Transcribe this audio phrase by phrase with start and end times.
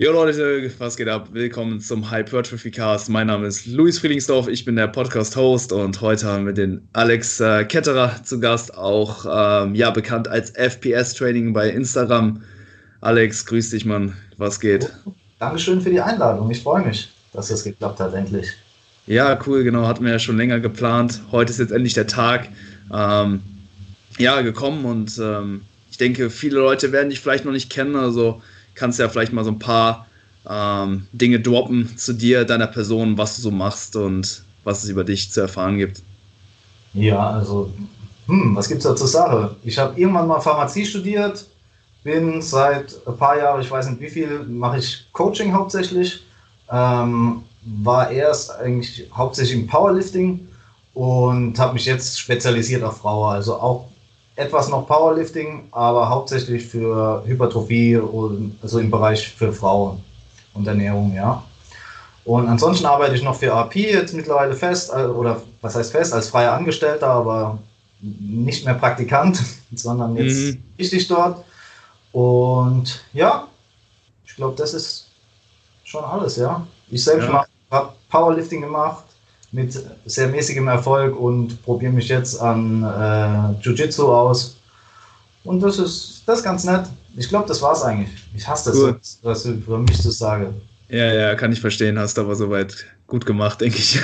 [0.00, 1.30] Jo Leute, was geht ab?
[1.32, 3.08] Willkommen zum Hypertrophy Cast.
[3.08, 7.40] Mein Name ist Luis Friedlingsdorf, ich bin der Podcast-Host und heute haben wir den Alex
[7.40, 12.40] äh, Ketterer zu Gast, auch ähm, ja, bekannt als FPS-Training bei Instagram.
[13.00, 14.16] Alex, grüß dich, Mann.
[14.36, 14.88] Was geht?
[15.40, 16.48] Dankeschön für die Einladung.
[16.48, 18.52] Ich freue mich, dass das geklappt hat, endlich.
[19.08, 19.88] Ja, cool, genau.
[19.88, 21.22] Hatten wir ja schon länger geplant.
[21.32, 22.48] Heute ist jetzt endlich der Tag
[22.94, 23.40] ähm,
[24.16, 27.96] ja, gekommen und ähm, ich denke, viele Leute werden dich vielleicht noch nicht kennen.
[27.96, 28.40] Also
[28.78, 30.06] kannst ja vielleicht mal so ein paar
[30.48, 35.04] ähm, Dinge droppen zu dir, deiner Person, was du so machst und was es über
[35.04, 36.02] dich zu erfahren gibt.
[36.94, 37.72] Ja, also,
[38.26, 39.56] hm, was gibt es da zur Sache?
[39.62, 41.46] Ich habe irgendwann mal Pharmazie studiert,
[42.02, 46.22] bin seit ein paar Jahren, ich weiß nicht wie viel, mache ich Coaching hauptsächlich.
[46.70, 47.42] Ähm,
[47.82, 50.46] war erst eigentlich hauptsächlich im Powerlifting
[50.94, 53.88] und habe mich jetzt spezialisiert auf Frauen, also auch
[54.38, 60.00] etwas noch Powerlifting, aber hauptsächlich für Hypertrophie und also im Bereich für Frauen
[60.54, 61.42] und Ernährung, ja.
[62.24, 66.12] Und ansonsten arbeite ich noch für AP jetzt mittlerweile fest, äh, oder was heißt fest,
[66.12, 67.58] als freier Angestellter, aber
[68.00, 69.42] nicht mehr Praktikant,
[69.74, 70.62] sondern jetzt mhm.
[70.78, 71.44] richtig dort.
[72.12, 73.48] Und ja,
[74.24, 75.08] ich glaube, das ist
[75.82, 76.64] schon alles, ja.
[76.90, 77.44] Ich selbst ja.
[77.72, 79.04] habe Powerlifting gemacht,
[79.52, 84.56] mit sehr mäßigem Erfolg und probiere mich jetzt an äh, Jiu-Jitsu aus.
[85.44, 86.84] Und das ist, das ist ganz nett.
[87.16, 88.10] Ich glaube, das war's eigentlich.
[88.34, 89.00] Ich hasse das, cool.
[89.22, 90.60] was ich über mich zu sagen.
[90.88, 91.98] Ja, ja, kann ich verstehen.
[91.98, 93.98] Hast aber soweit gut gemacht, denke ich.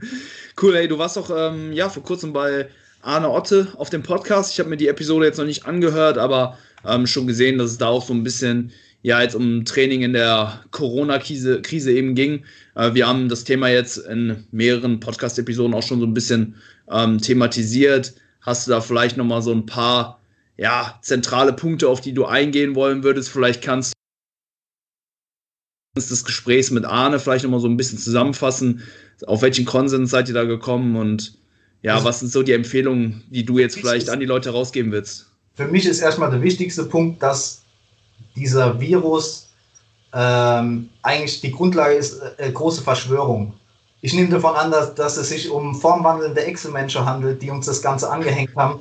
[0.62, 2.68] cool, ey, du warst doch ähm, ja, vor kurzem bei
[3.02, 4.52] Arne Otte auf dem Podcast.
[4.52, 7.78] Ich habe mir die Episode jetzt noch nicht angehört, aber ähm, schon gesehen, dass es
[7.78, 12.44] da auch so ein bisschen ja jetzt um Training in der Corona-Krise Krise eben ging.
[12.74, 16.56] Äh, wir haben das Thema jetzt in mehreren Podcast-Episoden auch schon so ein bisschen
[16.90, 18.14] ähm, thematisiert.
[18.40, 20.20] Hast du da vielleicht nochmal so ein paar
[20.56, 23.28] ja, zentrale Punkte, auf die du eingehen wollen würdest?
[23.28, 28.82] Vielleicht kannst du des Gesprächs mit Arne vielleicht nochmal so ein bisschen zusammenfassen.
[29.26, 31.38] Auf welchen Konsens seid ihr da gekommen und
[31.82, 34.92] ja, also, was sind so die Empfehlungen, die du jetzt vielleicht an die Leute rausgeben
[34.92, 35.30] willst?
[35.54, 37.62] Für mich ist erstmal der wichtigste Punkt, dass
[38.36, 39.48] dieser Virus
[40.12, 43.52] ähm, eigentlich die Grundlage ist äh, große Verschwörung.
[44.00, 47.82] Ich nehme davon an, dass, dass es sich um formwandelnde Echsenmenschen handelt, die uns das
[47.82, 48.80] Ganze angehängt haben.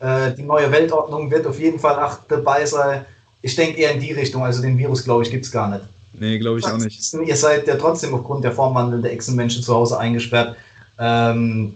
[0.00, 3.06] Äh, die neue Weltordnung wird auf jeden Fall auch dabei sein.
[3.42, 4.42] Ich denke eher in die Richtung.
[4.42, 5.84] Also den Virus, glaube ich, gibt es gar nicht.
[6.12, 7.14] Nee, glaube ich auch nicht.
[7.14, 10.56] Ihr seid ja trotzdem aufgrund der formwandelnden Echsenmenschen zu Hause eingesperrt.
[10.98, 11.74] Ähm,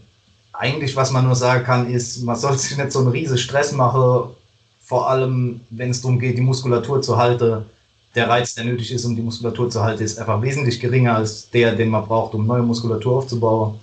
[0.52, 3.72] eigentlich, was man nur sagen kann, ist, man sollte sich nicht so einen riesen Stress
[3.72, 4.30] machen
[4.90, 7.64] vor allem wenn es darum geht, die Muskulatur zu halten,
[8.16, 11.48] der Reiz, der nötig ist, um die Muskulatur zu halten, ist einfach wesentlich geringer als
[11.50, 13.78] der, den man braucht, um neue Muskulatur aufzubauen.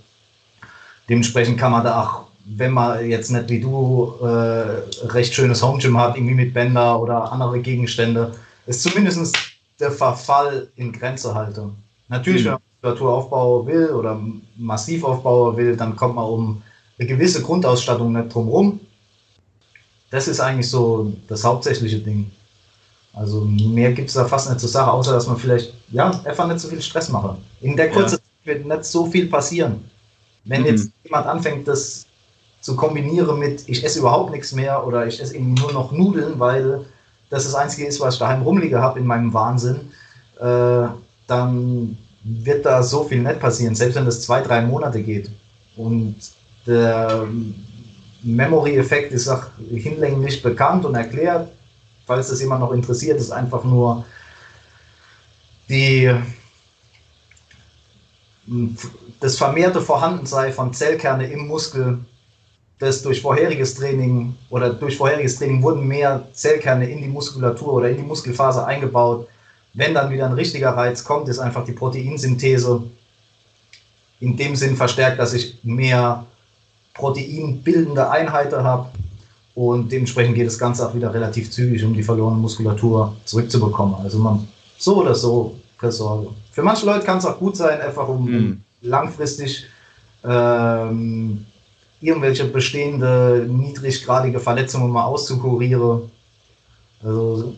[1.08, 5.78] Dementsprechend kann man da auch, wenn man jetzt nicht wie du äh, recht schönes Home
[5.78, 8.34] Gym hat, irgendwie mit Bänder oder andere Gegenstände,
[8.66, 9.34] ist zumindest
[9.80, 11.70] der Verfall in Grenze halten.
[12.08, 12.48] Natürlich, mhm.
[12.48, 14.20] wenn man Muskulatur aufbauen will oder
[14.58, 16.62] massiv aufbauen will, dann kommt man um
[16.98, 18.80] eine gewisse Grundausstattung nicht drum rum
[20.10, 22.30] das ist eigentlich so das hauptsächliche Ding.
[23.12, 26.46] Also mehr gibt es da fast nicht zur Sache, außer dass man vielleicht ja einfach
[26.46, 27.36] nicht so viel Stress mache.
[27.60, 28.18] In der kurzen ja.
[28.18, 29.84] Zeit wird nicht so viel passieren.
[30.44, 30.68] Wenn mhm.
[30.68, 32.06] jetzt jemand anfängt, das
[32.60, 36.38] zu kombinieren mit ich esse überhaupt nichts mehr oder ich esse irgendwie nur noch Nudeln,
[36.38, 36.84] weil
[37.30, 39.92] das das Einzige ist, was ich daheim rumliege habe in meinem Wahnsinn,
[40.40, 40.88] äh,
[41.26, 45.30] dann wird da so viel nicht passieren, selbst wenn das zwei, drei Monate geht.
[45.76, 46.16] Und
[46.66, 47.26] der
[48.22, 51.50] Memory-Effekt ist auch hinlänglich bekannt und erklärt.
[52.06, 54.04] Falls das jemand noch interessiert, ist einfach nur
[55.68, 56.10] die,
[59.20, 61.98] das vermehrte Vorhandensein von Zellkerne im Muskel,
[62.78, 67.90] das durch vorheriges Training oder durch vorheriges Training wurden mehr Zellkerne in die Muskulatur oder
[67.90, 69.28] in die Muskelfaser eingebaut.
[69.74, 72.84] Wenn dann wieder ein richtiger Reiz kommt, ist einfach die Proteinsynthese
[74.20, 76.24] in dem Sinn verstärkt, dass ich mehr
[76.98, 78.88] proteinbildende Einheiten habe.
[79.54, 83.96] Und dementsprechend geht das Ganze auch wieder relativ zügig, um die verlorene Muskulatur zurückzubekommen.
[83.96, 84.46] Also man
[84.76, 86.28] so oder so versorge.
[86.52, 88.60] Für manche Leute kann es auch gut sein, einfach um mhm.
[88.82, 89.66] langfristig
[90.24, 91.44] ähm,
[92.00, 96.02] irgendwelche bestehende niedriggradige Verletzungen mal auszukurieren.
[97.02, 97.54] Also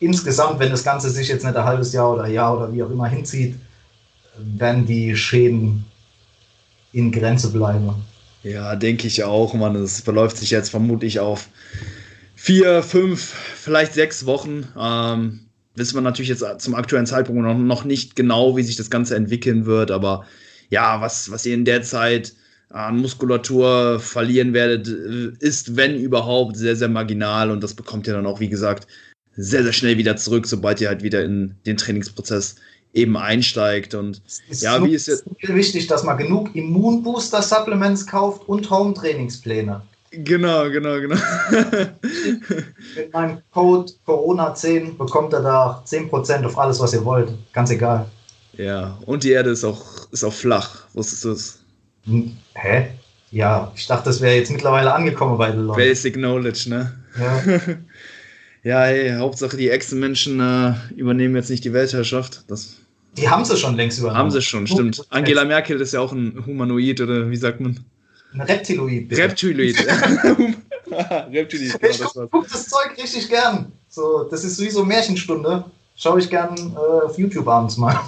[0.00, 2.82] insgesamt, wenn das Ganze sich jetzt nicht ein halbes Jahr oder ein Jahr oder wie
[2.82, 3.56] auch immer hinzieht,
[4.36, 5.84] werden die Schäden
[6.92, 7.94] in Grenze bleiben.
[8.42, 9.76] Ja, denke ich auch, man.
[9.76, 11.48] Es verläuft sich jetzt vermutlich auf
[12.34, 14.66] vier, fünf, vielleicht sechs Wochen.
[14.78, 15.40] Ähm,
[15.74, 19.16] wissen wir natürlich jetzt zum aktuellen Zeitpunkt noch, noch nicht genau, wie sich das Ganze
[19.16, 20.26] entwickeln wird, aber
[20.70, 22.34] ja, was, was ihr in der Zeit
[22.70, 28.26] an Muskulatur verlieren werdet, ist, wenn überhaupt, sehr, sehr marginal und das bekommt ihr dann
[28.26, 28.86] auch, wie gesagt,
[29.36, 32.56] sehr, sehr schnell wieder zurück, sobald ihr halt wieder in den Trainingsprozess
[32.92, 33.94] eben einsteigt.
[33.94, 35.24] Und ist ja, wie ist jetzt.
[35.42, 39.82] wichtig, dass man genug Immunbooster-Supplements kauft und Home-Trainingspläne.
[40.12, 41.16] Genau, genau, genau.
[42.96, 47.32] Mit meinem Code Corona10 bekommt er da 10% auf alles, was ihr wollt.
[47.54, 48.06] Ganz egal.
[48.58, 50.86] Ja, und die Erde ist auch, ist auch flach.
[50.92, 51.58] Wusstest du es?
[52.04, 52.88] Hm, hä?
[53.30, 55.78] Ja, ich dachte, das wäre jetzt mittlerweile angekommen bei den Leuten.
[55.78, 56.92] Basic Knowledge, ne?
[57.18, 57.42] Ja.
[58.62, 62.44] ja, hey, Hauptsache die Echsenmenschen äh, übernehmen jetzt nicht die Weltherrschaft.
[62.48, 62.76] Das
[63.16, 64.18] die haben sie schon längst übernommen.
[64.18, 65.04] Haben sie schon, stimmt.
[65.10, 67.80] Angela Merkel ist ja auch ein Humanoid, oder wie sagt man?
[68.32, 69.08] Ein Reptiloid.
[69.08, 69.22] Bitte.
[69.22, 69.76] Reptiloid.
[71.32, 71.80] Reptiloid.
[71.80, 73.72] Genau, ich gucke guck das Zeug richtig gern.
[73.88, 75.64] So, das ist sowieso Märchenstunde.
[75.94, 78.00] Schaue ich gern äh, auf YouTube abends mal.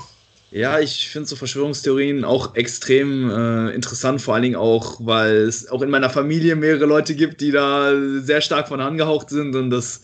[0.50, 5.68] Ja, ich finde so Verschwörungstheorien auch extrem äh, interessant, vor allen Dingen auch, weil es
[5.68, 9.70] auch in meiner Familie mehrere Leute gibt, die da sehr stark von angehaucht sind und
[9.70, 10.02] das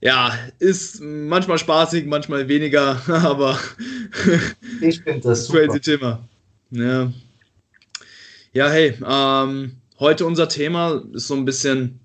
[0.00, 3.58] ja, ist manchmal spaßig, manchmal weniger, aber
[4.80, 5.66] ich finde das super.
[5.66, 6.28] crazy Thema.
[6.70, 7.12] Ja,
[8.52, 12.00] ja hey, ähm, heute unser Thema ist so ein bisschen,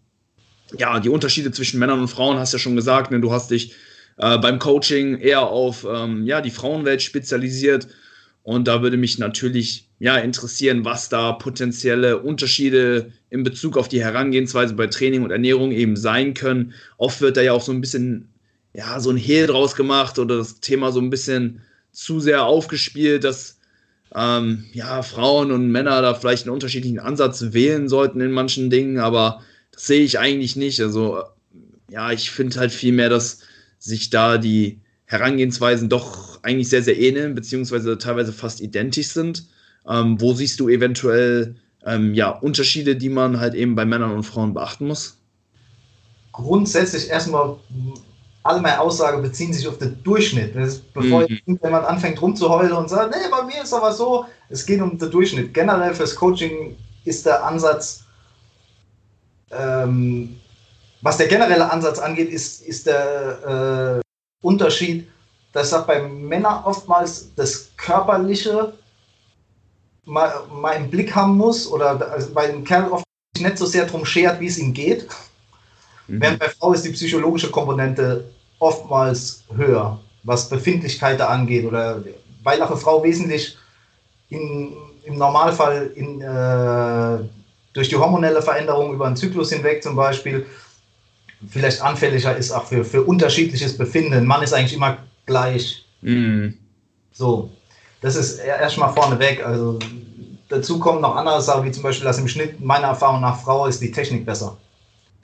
[0.77, 3.19] ja, die Unterschiede zwischen Männern und Frauen, hast ja schon gesagt, ne?
[3.19, 3.75] du hast dich
[4.17, 7.87] äh, beim Coaching eher auf ähm, ja, die Frauenwelt spezialisiert
[8.43, 14.03] und da würde mich natürlich ja, interessieren, was da potenzielle Unterschiede in Bezug auf die
[14.03, 16.73] Herangehensweise bei Training und Ernährung eben sein können.
[16.97, 18.29] Oft wird da ja auch so ein bisschen,
[18.73, 21.61] ja, so ein Hehl draus gemacht oder das Thema so ein bisschen
[21.91, 23.59] zu sehr aufgespielt, dass
[24.15, 28.97] ähm, ja, Frauen und Männer da vielleicht einen unterschiedlichen Ansatz wählen sollten in manchen Dingen,
[28.97, 29.41] aber
[29.71, 30.81] das sehe ich eigentlich nicht.
[30.81, 31.23] Also,
[31.89, 33.39] ja, ich finde halt vielmehr, dass
[33.77, 39.47] sich da die Herangehensweisen doch eigentlich sehr, sehr ähneln, beziehungsweise teilweise fast identisch sind.
[39.87, 41.55] Ähm, wo siehst du eventuell
[41.85, 45.17] ähm, ja, Unterschiede, die man halt eben bei Männern und Frauen beachten muss?
[46.31, 47.57] Grundsätzlich erstmal,
[48.43, 50.55] alle meine Aussagen beziehen sich auf den Durchschnitt.
[50.55, 51.39] Ist, bevor mhm.
[51.45, 55.11] jemand anfängt rumzuheulen und sagt, nee, bei mir ist aber so, es geht um den
[55.11, 55.53] Durchschnitt.
[55.53, 58.03] Generell fürs Coaching ist der Ansatz,
[59.51, 60.37] ähm,
[61.01, 65.07] was der generelle Ansatz angeht, ist, ist der äh, Unterschied,
[65.53, 68.73] dass bei Männern oftmals das Körperliche
[70.05, 73.05] mal, mal im Blick haben muss oder also bei einem Kerl oft
[73.37, 75.07] nicht so sehr darum schert, wie es ihm geht.
[76.07, 76.21] Mhm.
[76.21, 82.03] Während bei Frau ist die psychologische Komponente oftmals höher, was Befindlichkeiten angeht oder
[82.43, 83.57] weil auch eine Frau wesentlich
[84.29, 87.19] in, im Normalfall in, äh,
[87.73, 90.45] durch die hormonelle Veränderung über einen Zyklus hinweg zum Beispiel
[91.49, 94.25] vielleicht anfälliger ist auch für, für unterschiedliches Befinden.
[94.25, 95.85] Mann ist eigentlich immer gleich.
[96.01, 96.57] Mhm.
[97.11, 97.51] So,
[98.01, 99.45] das ist erstmal vorneweg.
[99.45, 99.79] Also
[100.49, 103.67] dazu kommen noch andere Sachen, wie zum Beispiel, dass im Schnitt meiner Erfahrung nach Frau
[103.67, 104.57] ist die Technik besser.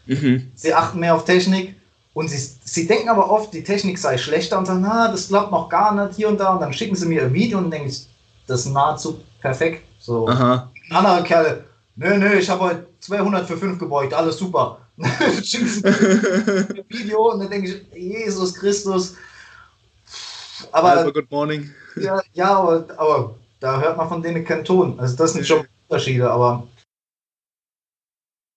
[0.06, 0.52] Mhm.
[0.56, 1.76] Sie achten mehr auf Technik
[2.14, 5.52] und sie, sie denken aber oft, die Technik sei schlechter und sagen, na, das klappt
[5.52, 6.54] noch gar nicht hier und da.
[6.54, 8.08] Und dann schicken sie mir ein Video und denke ich,
[8.48, 9.84] das ist nahezu perfekt.
[10.00, 10.28] So.
[10.28, 10.72] Aha.
[10.90, 11.66] Andere Kerle,
[11.96, 14.80] nö, nö, ich habe heute 200 für 5 gebeugt, alles super.
[15.44, 19.16] schicken sie mir ein Video und dann denke ich, Jesus Christus.
[20.72, 21.70] Aber, Alpha, good morning.
[21.96, 25.00] Ja, ja aber, aber da hört man von denen keinen Ton.
[25.00, 26.68] Also das sind schon Unterschiede, aber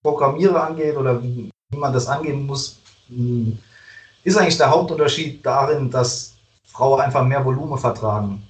[0.03, 2.79] Programmierer angeht oder wie, wie man das angehen muss,
[3.09, 3.59] hm,
[4.25, 8.43] ist eigentlich der Hauptunterschied darin, dass Frauen einfach mehr Volumen vertragen.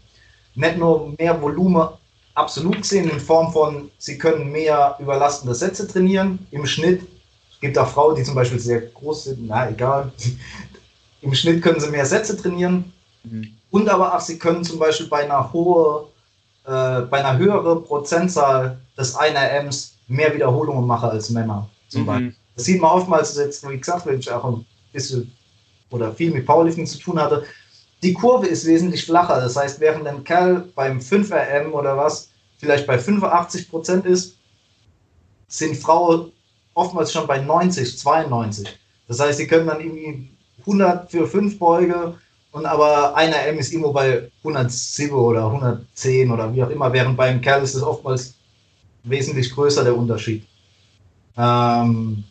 [0.55, 1.89] Nicht nur mehr Volumen
[2.35, 6.47] absolut gesehen in Form von, sie können mehr überlastende Sätze trainieren.
[6.51, 7.07] Im Schnitt
[7.61, 10.11] es gibt auch Frauen, die zum Beispiel sehr groß sind, na egal.
[11.21, 12.91] Im Schnitt können sie mehr Sätze trainieren.
[13.25, 13.55] Mhm.
[13.71, 16.07] Und aber auch sie können zum Beispiel bei einer hohen
[16.65, 22.07] äh, bei einer höheren Prozentzahl des 1RMs mehr Wiederholungen mache als Männer zum mhm.
[22.07, 22.35] Beispiel.
[22.57, 25.33] Das sieht man oftmals jetzt, wie gesagt, wenn ich auch ein bisschen
[25.91, 27.45] oder viel mit Powerlifting zu tun hatte.
[28.03, 29.41] Die Kurve ist wesentlich flacher.
[29.41, 34.37] Das heißt, während ein Kerl beim 5RM oder was vielleicht bei 85 Prozent ist,
[35.49, 36.33] sind Frauen
[36.75, 38.79] oftmals schon bei 90, 92.
[39.09, 42.15] Das heißt, sie können dann irgendwie 100 für 5 Beuge
[42.53, 47.17] und aber einer M ist immer bei 107 oder 110 oder wie auch immer, während
[47.17, 48.35] beim Kerl ist es oftmals
[49.05, 50.45] wesentlich größer der Unterschied.
[51.37, 52.25] Ähm,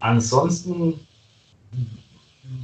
[0.00, 1.06] ansonsten,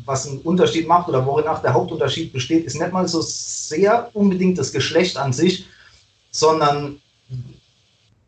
[0.07, 4.59] was einen Unterschied macht oder worin der Hauptunterschied besteht, ist nicht mal so sehr unbedingt
[4.59, 5.67] das Geschlecht an sich,
[6.31, 7.01] sondern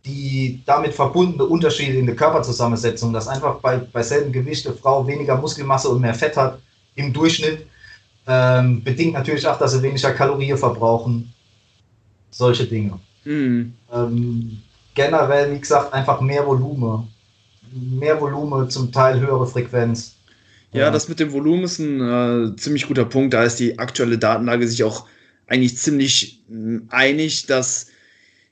[0.05, 5.07] die damit verbundene Unterschiede in der Körperzusammensetzung, dass einfach bei, bei selben Gewicht eine Frau
[5.07, 6.59] weniger Muskelmasse und mehr Fett hat
[6.95, 7.67] im Durchschnitt
[8.31, 11.33] ähm, bedingt natürlich auch, dass sie weniger Kalorien verbrauchen.
[12.31, 13.01] Solche Dinge.
[13.25, 13.75] Mhm.
[13.93, 14.63] Ähm,
[14.95, 17.09] generell, wie gesagt, einfach mehr Volumen.
[17.73, 20.15] Mehr Volumen, zum Teil höhere Frequenz.
[20.73, 23.35] Ja, ja, das mit dem Volumen ist ein äh, ziemlich guter Punkt.
[23.35, 25.07] Da ist die aktuelle Datenlage sich auch
[25.49, 27.89] eigentlich ziemlich mh, mm, einig, dass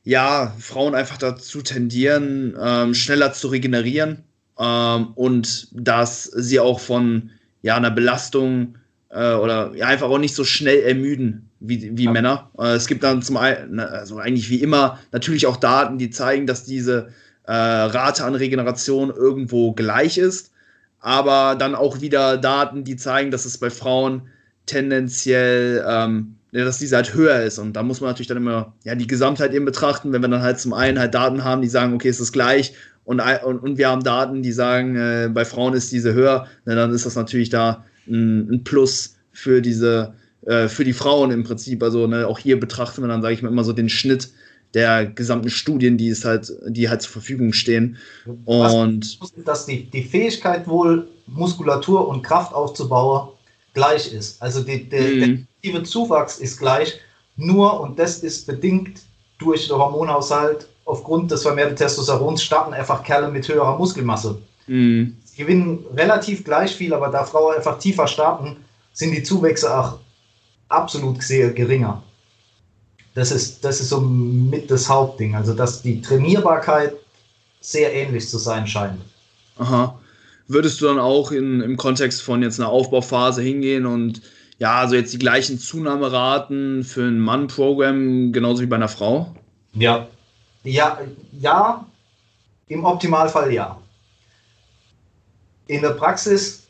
[0.03, 4.25] ja, Frauen einfach dazu tendieren, ähm, schneller zu regenerieren
[4.59, 7.31] ähm, und dass sie auch von
[7.63, 8.77] ja, einer Belastung
[9.11, 12.13] äh, oder ja, einfach auch nicht so schnell ermüden wie, wie ja.
[12.13, 12.51] Männer.
[12.59, 16.47] Äh, es gibt dann zum einen, also eigentlich wie immer, natürlich auch Daten, die zeigen,
[16.47, 17.09] dass diese
[17.45, 20.53] äh, Rate an Regeneration irgendwo gleich ist,
[21.01, 24.23] aber dann auch wieder Daten, die zeigen, dass es bei Frauen
[24.67, 27.59] tendenziell, ähm, ja, dass diese halt höher ist.
[27.59, 30.43] Und da muss man natürlich dann immer ja, die Gesamtheit eben betrachten, wenn wir dann
[30.43, 32.75] halt zum einen halt Daten haben, die sagen, okay, es ist gleich
[33.09, 36.75] und, und, und wir haben Daten, die sagen, äh, bei Frauen ist diese höher, na,
[36.75, 40.15] dann ist das natürlich da ein, ein Plus für diese,
[40.47, 41.83] äh, für die Frauen im Prinzip.
[41.83, 44.31] Also ne, auch hier betrachten wir dann, sage ich mal, immer so den Schnitt
[44.75, 47.97] der gesamten Studien, die es halt, die halt zur Verfügung stehen.
[48.45, 53.31] Und Was, dass die, die Fähigkeit wohl Muskulatur und Kraft aufzubauen
[53.75, 54.41] gleich ist.
[54.43, 55.73] Also die, die, mm.
[55.73, 57.01] der Zuwachs ist gleich,
[57.37, 59.01] nur und das ist bedingt
[59.39, 64.39] durch den Hormonhaushalt aufgrund des vermehrten Testosterons starten einfach Kerle mit höherer Muskelmasse.
[64.67, 65.05] Mm.
[65.39, 68.57] Gewinnen relativ gleich viel, aber da Frauen einfach tiefer starten,
[68.93, 70.01] sind die Zuwächse auch
[70.69, 72.03] absolut sehr geringer.
[73.15, 76.95] Das ist, das ist so mit das Hauptding, also dass die Trainierbarkeit
[77.61, 79.01] sehr ähnlich zu sein scheint.
[79.59, 79.99] Aha.
[80.49, 84.23] Würdest du dann auch in, im Kontext von jetzt einer Aufbauphase hingehen und
[84.59, 89.37] ja, also jetzt die gleichen Zunahmeraten für ein Mann-Programm genauso wie bei einer Frau?
[89.75, 90.09] Ja,
[90.65, 90.99] ja,
[91.41, 91.87] ja,
[92.67, 93.79] im Optimalfall ja.
[95.69, 96.67] In der Praxis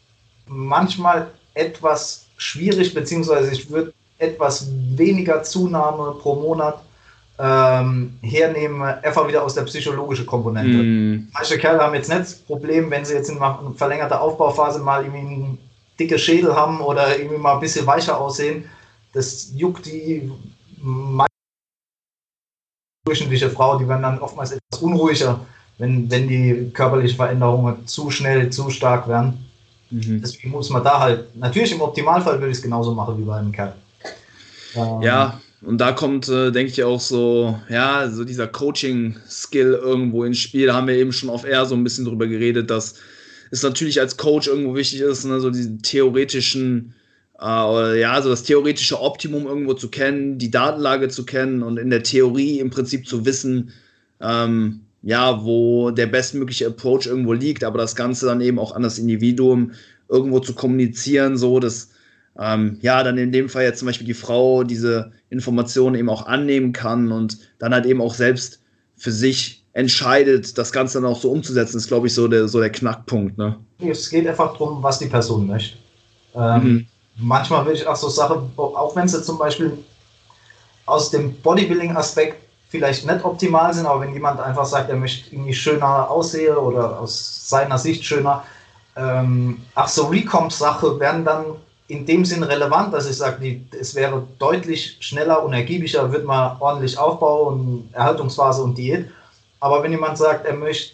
[0.47, 6.83] manchmal etwas schwierig, beziehungsweise ich würde etwas weniger Zunahme pro Monat
[7.39, 10.83] ähm, hernehmen, einfach wieder aus der psychologischen Komponente.
[10.83, 11.29] Mm.
[11.33, 15.05] Manche Kerle haben jetzt nicht das Problem, wenn sie jetzt in einer verlängerten Aufbauphase mal
[15.05, 15.57] irgendwie
[15.99, 18.65] dicke Schädel haben oder irgendwie mal ein bisschen weicher aussehen.
[19.13, 20.31] Das juckt die
[23.05, 25.41] durchschnittliche Frau, die werden dann oftmals etwas unruhiger,
[25.79, 29.39] wenn, wenn die körperlichen Veränderungen zu schnell, zu stark werden.
[29.91, 30.21] Mhm.
[30.21, 33.37] Deswegen muss man da halt, natürlich im Optimalfall würde ich es genauso machen wie bei
[33.37, 33.75] einem Kerl.
[34.75, 40.25] Ähm, ja, und da kommt, äh, denke ich, auch so, ja, so dieser Coaching-Skill irgendwo
[40.25, 40.67] ins Spiel.
[40.67, 42.97] Da haben wir eben schon auf R so ein bisschen drüber geredet, dass
[43.51, 46.95] es natürlich als Coach irgendwo wichtig ist, ne, so diesen theoretischen
[47.41, 51.91] äh, ja, so das theoretische Optimum irgendwo zu kennen, die Datenlage zu kennen und in
[51.91, 53.73] der Theorie im Prinzip zu wissen,
[54.21, 58.83] ähm, ja, wo der bestmögliche Approach irgendwo liegt, aber das Ganze dann eben auch an
[58.83, 59.73] das Individuum
[60.09, 61.91] irgendwo zu kommunizieren, so dass
[62.39, 66.27] ähm, ja, dann in dem Fall jetzt zum Beispiel die Frau diese Informationen eben auch
[66.27, 68.61] annehmen kann und dann halt eben auch selbst
[68.97, 72.61] für sich entscheidet, das Ganze dann auch so umzusetzen, ist, glaube ich, so der, so
[72.61, 73.39] der Knackpunkt.
[73.39, 73.57] Ne?
[73.79, 75.77] Es geht einfach darum, was die Person möchte.
[76.35, 76.87] Ähm, mhm
[77.19, 79.77] manchmal will ich auch so Sachen, auch wenn sie zum Beispiel
[80.87, 85.55] aus dem Bodybuilding-Aspekt vielleicht nicht optimal sind, aber wenn jemand einfach sagt, er möchte irgendwie
[85.55, 88.45] schöner aussehen oder aus seiner Sicht schöner,
[88.97, 91.45] ähm, ach so Recomp-Sache werden dann
[91.89, 96.57] in dem Sinn relevant, dass ich sage, es wäre deutlich schneller und ergiebiger, wird man
[96.61, 99.11] ordentlich aufbauen, Erhaltungsphase und Diät.
[99.61, 100.93] Aber wenn jemand sagt, er möchte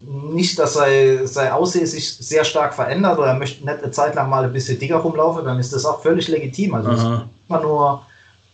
[0.00, 4.14] nicht, dass sein, sein Aussehen sich sehr stark verändert oder er möchte nicht eine Zeit
[4.14, 6.74] lang mal ein bisschen dicker rumlaufen, dann ist das auch völlig legitim.
[6.74, 8.02] Also immer nur,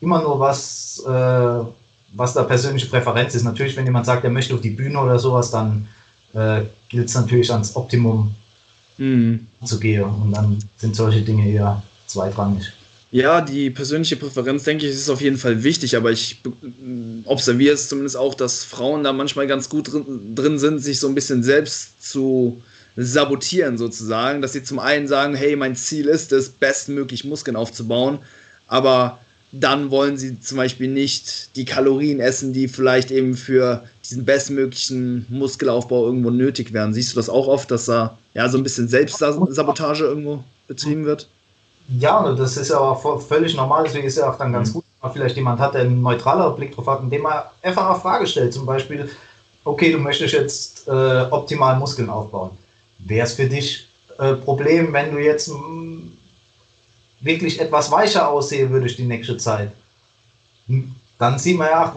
[0.00, 1.64] immer nur was, äh,
[2.14, 3.44] was da persönliche Präferenz ist.
[3.44, 5.88] Natürlich, wenn jemand sagt, er möchte auf die Bühne oder sowas, dann
[6.32, 8.34] äh, gilt es natürlich ans Optimum
[8.98, 9.46] mhm.
[9.64, 10.04] zu gehen.
[10.04, 12.72] Und dann sind solche Dinge eher zweitrangig.
[13.10, 16.40] Ja, die persönliche Präferenz, denke ich, ist auf jeden Fall wichtig, aber ich
[17.26, 21.06] observiere es zumindest auch, dass Frauen da manchmal ganz gut drin, drin sind, sich so
[21.06, 22.60] ein bisschen selbst zu
[22.96, 28.18] sabotieren sozusagen, dass sie zum einen sagen, hey, mein Ziel ist es, bestmöglich Muskeln aufzubauen,
[28.66, 29.20] aber
[29.60, 35.26] dann wollen sie zum Beispiel nicht die Kalorien essen, die vielleicht eben für diesen bestmöglichen
[35.28, 36.92] Muskelaufbau irgendwo nötig wären.
[36.92, 41.28] Siehst du das auch oft, dass da ja so ein bisschen Selbstsabotage irgendwo betrieben wird?
[41.98, 44.74] Ja, das ist ja auch völlig normal, deswegen ist ja auch dann ganz mhm.
[44.74, 47.90] gut, wenn man vielleicht jemand hat, der einen neutraleren Blick drauf hat, indem man einfach
[47.90, 49.08] eine Frage stellt, zum Beispiel,
[49.64, 52.50] okay, du möchtest jetzt äh, optimal Muskeln aufbauen.
[53.00, 53.86] Wäre es für dich
[54.18, 56.12] äh, Problem, wenn du jetzt mh, mm,
[57.24, 59.72] wirklich etwas weicher aussehen würdest die nächste Zeit?
[61.18, 61.96] Dann sieht man ja,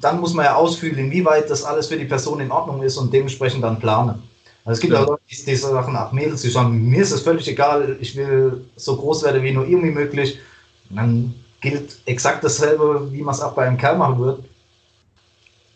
[0.00, 3.12] dann muss man ja ausfühlen, inwieweit das alles für die Person in Ordnung ist und
[3.12, 4.22] dementsprechend dann planen.
[4.64, 7.20] Also es gibt ja Leute, die, die sagen, ach Mädels, die sagen, mir ist es
[7.20, 10.38] völlig egal, ich will so groß werden wie nur irgendwie möglich.
[10.88, 14.44] Und dann gilt exakt dasselbe, wie man es auch bei einem Kerl machen wird.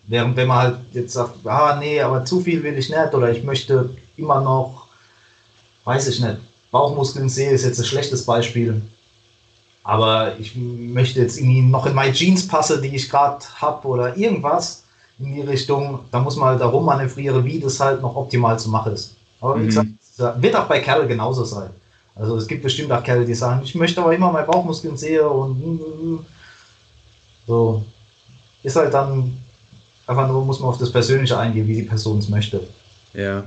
[0.06, 3.30] Während wenn man halt jetzt sagt, ah nee, aber zu viel will ich nicht oder
[3.30, 4.86] ich möchte immer noch,
[5.84, 6.38] weiß ich nicht,
[6.70, 8.82] Bauchmuskeln sehe, ist jetzt ein schlechtes Beispiel.
[9.84, 14.16] Aber ich möchte jetzt irgendwie noch in meine Jeans passe, die ich gerade habe oder
[14.16, 14.84] irgendwas
[15.18, 16.00] in die Richtung.
[16.10, 19.16] Da muss man halt darum manövrieren, wie das halt noch optimal zu machen ist.
[19.40, 19.66] Aber wie mhm.
[19.66, 21.70] gesagt, wird auch bei Kerl genauso sein.
[22.14, 25.24] Also es gibt bestimmt auch Kerle, die sagen, ich möchte aber immer meine Bauchmuskeln sehen
[25.24, 26.26] und
[27.46, 27.84] so.
[28.62, 29.38] Ist halt dann
[30.06, 32.66] einfach nur, muss man auf das Persönliche eingehen, wie die Person es möchte.
[33.14, 33.44] Ja,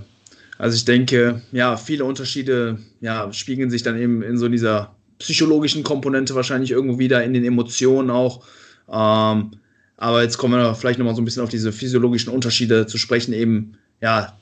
[0.62, 5.82] also ich denke, ja, viele Unterschiede ja, spiegeln sich dann eben in so dieser psychologischen
[5.82, 8.46] Komponente wahrscheinlich irgendwo wieder, in den Emotionen auch.
[8.88, 9.53] Ähm,
[9.98, 13.34] aber jetzt kommen wir vielleicht nochmal so ein bisschen auf diese physiologischen Unterschiede zu sprechen,
[13.34, 14.38] eben ja,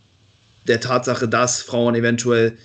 [0.67, 2.57] der Tatsache, dass Frauen eventuell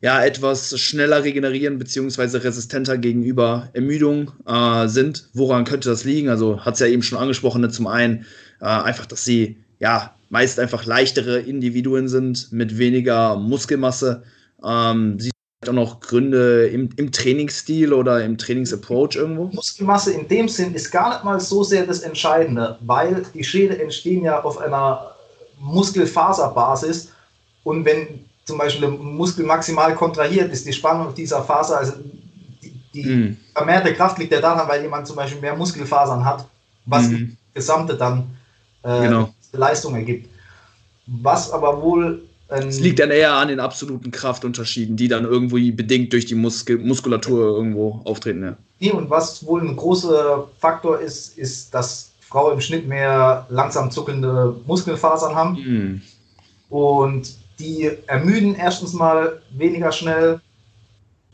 [0.00, 5.28] ja etwas schneller regenerieren beziehungsweise resistenter gegenüber Ermüdung äh, sind.
[5.32, 6.28] Woran könnte das liegen?
[6.28, 7.68] Also hat es ja eben schon angesprochen, ne?
[7.68, 8.26] zum einen
[8.60, 14.22] äh, einfach, dass sie ja meist einfach leichtere Individuen sind mit weniger Muskelmasse.
[14.64, 15.30] Ähm, sie
[15.68, 19.46] auch noch Gründe im, im Trainingsstil oder im Trainingsapproach irgendwo?
[19.46, 23.80] Muskelmasse in dem Sinn ist gar nicht mal so sehr das Entscheidende, weil die Schäden
[23.80, 25.12] entstehen ja auf einer
[25.58, 27.12] Muskelfaserbasis
[27.64, 31.94] und wenn zum Beispiel der Muskel maximal kontrahiert ist, die Spannung dieser Faser, also
[32.62, 33.36] die, die mm.
[33.54, 36.46] vermehrte Kraft liegt ja daran, weil jemand zum Beispiel mehr Muskelfasern hat,
[36.84, 37.10] was mm.
[37.10, 38.24] die gesamte dann
[38.84, 39.34] äh, genau.
[39.52, 40.28] Leistung ergibt.
[41.06, 46.12] Was aber wohl es liegt dann eher an den absoluten Kraftunterschieden, die dann irgendwie bedingt
[46.12, 48.42] durch die Muskel Muskulatur irgendwo auftreten.
[48.44, 48.56] Ja.
[48.78, 53.90] Nee, und was wohl ein großer Faktor ist, ist, dass Frauen im Schnitt mehr langsam
[53.90, 55.54] zuckende Muskelfasern haben.
[55.54, 56.02] Mhm.
[56.68, 60.40] Und die ermüden erstens mal weniger schnell,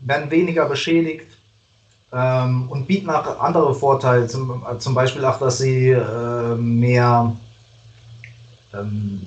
[0.00, 1.26] werden weniger beschädigt
[2.12, 7.36] ähm, und bieten auch andere Vorteile, zum, zum Beispiel auch, dass sie äh, mehr
[8.74, 9.26] ähm,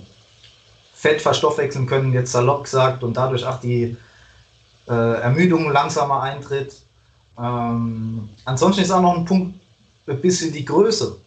[0.94, 3.96] Fett verstoffwechseln können, jetzt salopp gesagt, und dadurch auch die
[4.88, 6.82] äh, Ermüdung langsamer eintritt.
[7.38, 9.60] Ähm, ansonsten ist auch noch ein Punkt,
[10.08, 11.18] ein bisschen die Größe.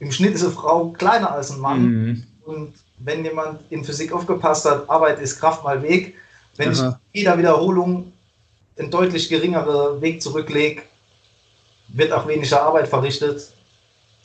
[0.00, 1.82] Im Schnitt ist eine Frau kleiner als ein Mann.
[1.82, 2.24] Mhm.
[2.44, 6.14] Und wenn jemand in Physik aufgepasst hat, Arbeit ist Kraft mal Weg.
[6.56, 7.00] Wenn Aha.
[7.12, 8.12] ich jeder Wiederholung
[8.78, 10.82] einen deutlich geringeren Weg zurücklege,
[11.88, 13.52] wird auch weniger Arbeit verrichtet.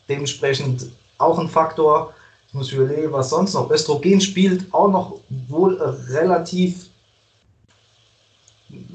[0.09, 2.13] Dementsprechend auch ein Faktor.
[2.53, 3.71] Ich muss überlegen, was sonst noch.
[3.71, 6.87] Östrogen spielt auch noch wohl eine relativ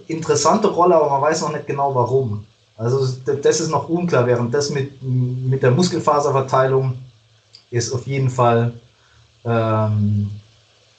[0.06, 2.46] interessante Rolle, aber man weiß noch nicht genau warum.
[2.76, 6.98] Also das ist noch unklar, während das mit, mit der Muskelfaserverteilung
[7.72, 8.74] ist auf jeden Fall
[9.44, 10.30] ähm,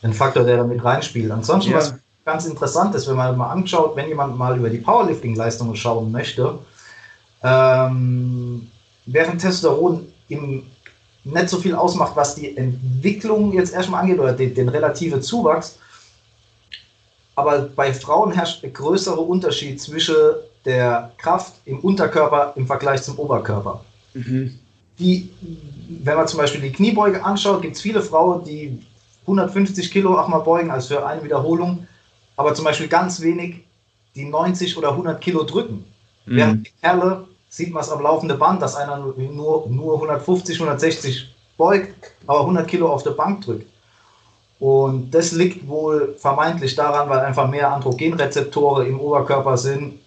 [0.01, 1.31] ein Faktor, der damit reinspielt.
[1.31, 1.77] Ansonsten, ja.
[1.77, 1.93] was
[2.25, 6.59] ganz interessant ist, wenn man mal anschaut, wenn jemand mal über die Powerlifting-Leistungen schauen möchte,
[7.41, 8.69] ähm,
[9.05, 10.63] während Testosteron im
[11.23, 15.77] nicht so viel ausmacht, was die Entwicklung jetzt erstmal angeht oder den, den relative Zuwachs.
[17.35, 20.15] Aber bei Frauen herrscht ein größerer Unterschied zwischen
[20.65, 23.83] der Kraft im Unterkörper im Vergleich zum Oberkörper.
[24.13, 24.59] Mhm.
[24.97, 25.29] Die
[25.89, 28.79] wenn man zum Beispiel die Kniebeuge anschaut, gibt es viele Frauen, die
[29.21, 31.87] 150 Kilo auch mal beugen, als für eine Wiederholung,
[32.35, 33.63] aber zum Beispiel ganz wenig,
[34.15, 35.85] die 90 oder 100 Kilo drücken.
[36.25, 36.35] Mhm.
[36.35, 41.35] Während die Kerle sieht man es am laufenden Band, dass einer nur, nur 150, 160
[41.57, 43.67] beugt, aber 100 Kilo auf der Bank drückt.
[44.59, 49.99] Und das liegt wohl vermeintlich daran, weil einfach mehr Androgenrezeptoren im Oberkörper sind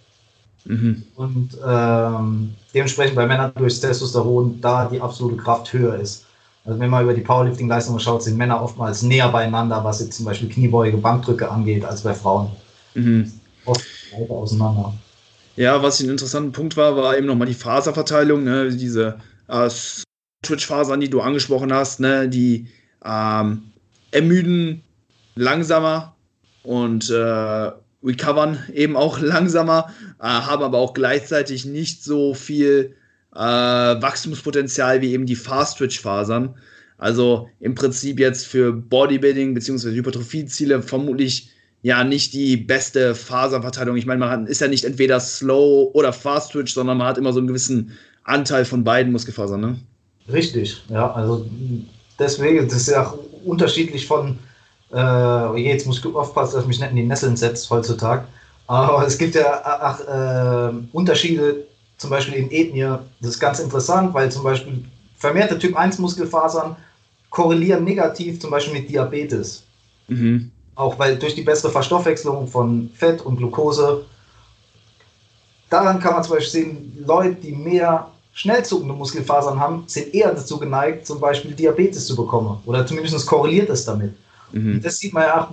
[0.65, 1.03] Mhm.
[1.15, 6.25] Und ähm, dementsprechend bei Männern durch Testosteron da die absolute Kraft höher ist.
[6.65, 10.25] Also wenn man über die Powerlifting-Leistungen schaut, sind Männer oftmals näher beieinander, was jetzt zum
[10.25, 12.51] Beispiel Kniebeuge, Bankdrücke angeht, als bei Frauen.
[12.93, 13.31] Mhm.
[13.65, 13.85] Oft
[14.17, 14.93] weiter auseinander.
[15.55, 18.71] Ja, was ein interessanter Punkt war, war eben nochmal die Faserverteilung, ne?
[18.71, 19.69] diese äh,
[20.41, 22.27] Twitch-Fasern, die du angesprochen hast, ne?
[22.27, 22.67] die
[23.05, 23.61] ähm,
[24.09, 24.83] ermüden
[25.35, 26.15] langsamer
[26.63, 27.71] und äh,
[28.03, 32.95] recovern eben auch langsamer, äh, haben aber auch gleichzeitig nicht so viel
[33.35, 36.55] äh, Wachstumspotenzial wie eben die Fast-Twitch-Fasern.
[36.97, 39.91] Also im Prinzip jetzt für Bodybuilding bzw.
[39.91, 41.51] Hypertrophie-Ziele vermutlich
[41.83, 43.95] ja nicht die beste Faserverteilung.
[43.97, 47.33] Ich meine, man ist ja nicht entweder Slow oder Fast Twitch, sondern man hat immer
[47.33, 47.91] so einen gewissen
[48.23, 49.61] Anteil von beiden Muskelfasern.
[49.61, 49.79] Ne?
[50.31, 51.11] Richtig, ja.
[51.11, 51.45] Also
[52.17, 54.39] deswegen, das ist ja auch unterschiedlich von
[54.93, 58.25] äh, jetzt muss ich aufpassen, dass ich mich nicht in die Nesseln setzt heutzutage.
[58.67, 61.65] Aber es gibt ja ach, äh, Unterschiede,
[61.97, 62.97] zum Beispiel in Ethnie.
[63.19, 64.85] Das ist ganz interessant, weil zum Beispiel
[65.17, 66.77] vermehrte Typ 1 Muskelfasern
[67.29, 69.63] korrelieren negativ zum Beispiel mit Diabetes.
[70.07, 70.51] Mhm.
[70.75, 74.05] Auch weil durch die bessere Verstoffwechslung von Fett und Glucose.
[75.69, 80.33] Daran kann man zum Beispiel sehen, Leute, die mehr schnell zuckende Muskelfasern haben, sind eher
[80.33, 82.59] dazu geneigt, zum Beispiel Diabetes zu bekommen.
[82.65, 84.13] Oder zumindest korreliert es damit.
[84.51, 84.81] Mhm.
[84.81, 85.49] Das sieht man ja auch,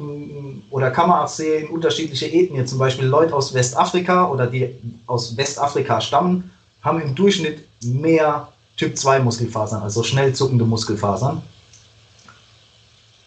[0.71, 4.75] oder kann man auch sehen, unterschiedliche Ethnien, zum Beispiel Leute aus Westafrika oder die
[5.07, 6.51] aus Westafrika stammen,
[6.83, 11.43] haben im Durchschnitt mehr Typ 2 Muskelfasern, also schnell zuckende Muskelfasern.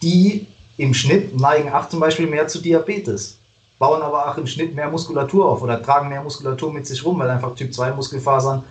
[0.01, 3.38] Die im Schnitt neigen auch zum Beispiel mehr zu Diabetes,
[3.79, 7.19] bauen aber auch im Schnitt mehr Muskulatur auf oder tragen mehr Muskulatur mit sich rum,
[7.19, 8.63] weil einfach Typ 2 Muskelfasern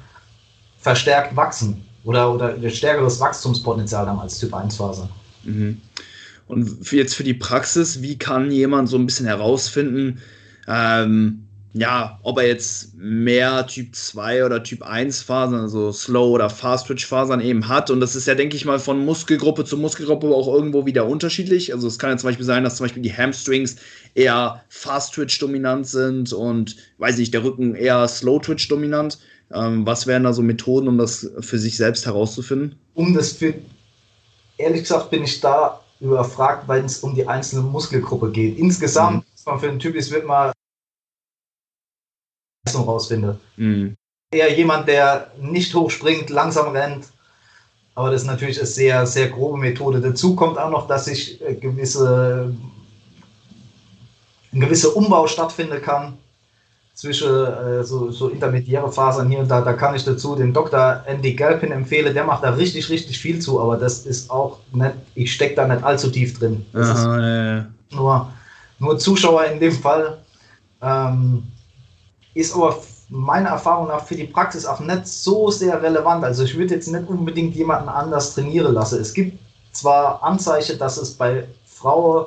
[0.78, 5.08] verstärkt wachsen oder, oder stärkeres Wachstumspotenzial haben als Typ 1 Fasern.
[5.44, 5.80] Mhm.
[6.48, 10.20] Und jetzt für die Praxis, wie kann jemand so ein bisschen herausfinden,
[10.66, 16.50] ähm, ja, ob er jetzt mehr Typ 2 oder Typ 1 Fasern, also Slow oder
[16.50, 17.90] Fast Twitch Fasern eben hat.
[17.90, 21.72] Und das ist ja, denke ich mal, von Muskelgruppe zu Muskelgruppe auch irgendwo wieder unterschiedlich.
[21.72, 23.76] Also es kann ja zum Beispiel sein, dass zum Beispiel die Hamstrings
[24.14, 29.18] eher Fast Twitch dominant sind und, weiß ich, der Rücken eher Slow Twitch dominant.
[29.54, 32.76] Ähm, was wären da so Methoden, um das für sich selbst herauszufinden?
[32.94, 33.54] Um das für,
[34.58, 38.58] ehrlich gesagt, bin ich da überfragt, weil es um die einzelne Muskelgruppe geht.
[38.58, 39.58] Insgesamt, mhm.
[39.58, 40.51] für einen Typ ist, wird man
[42.70, 43.38] rausfinde.
[43.56, 43.96] Mhm.
[44.30, 47.06] Eher jemand, der nicht hochspringt, langsam rennt.
[47.94, 50.00] Aber das ist natürlich eine sehr, sehr grobe Methode.
[50.00, 52.54] Dazu kommt auch noch, dass ich äh, gewisse,
[54.52, 56.14] ein gewisser Umbau stattfinden kann
[56.94, 59.60] zwischen äh, so, so intermediäre Fasern hier und da.
[59.60, 61.02] Da kann ich dazu den Dr.
[61.06, 62.14] Andy Galpin empfehlen.
[62.14, 65.66] Der macht da richtig, richtig viel zu, aber das ist auch nicht, ich stecke da
[65.66, 66.64] nicht allzu tief drin.
[66.72, 67.66] Das Aha, ist ja, ja.
[67.90, 68.32] Nur,
[68.78, 70.18] nur Zuschauer in dem Fall.
[70.80, 71.42] Ähm,
[72.34, 76.24] ist aber meiner Erfahrung nach für die Praxis auch nicht so sehr relevant.
[76.24, 79.00] Also ich würde jetzt nicht unbedingt jemanden anders trainieren lassen.
[79.00, 79.38] Es gibt
[79.72, 82.26] zwar Anzeichen, dass es bei Frauen,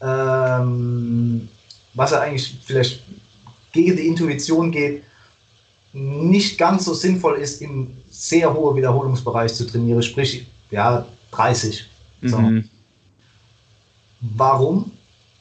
[0.00, 1.48] ähm,
[1.94, 3.02] was ja eigentlich vielleicht
[3.72, 5.02] gegen die Intuition geht,
[5.92, 11.88] nicht ganz so sinnvoll ist, im sehr hohen Wiederholungsbereich zu trainieren, sprich ja 30.
[12.22, 12.38] So.
[12.38, 12.68] Mhm.
[14.20, 14.92] Warum?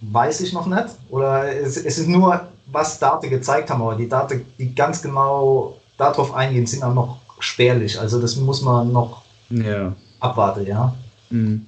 [0.01, 0.87] Weiß ich noch nicht.
[1.09, 5.79] Oder es, es ist nur was Daten gezeigt haben, aber die Daten, die ganz genau
[5.97, 7.99] darauf eingehen, sind auch noch spärlich.
[7.99, 9.93] Also das muss man noch ja.
[10.19, 10.95] abwarten, ja.
[11.29, 11.65] Mhm.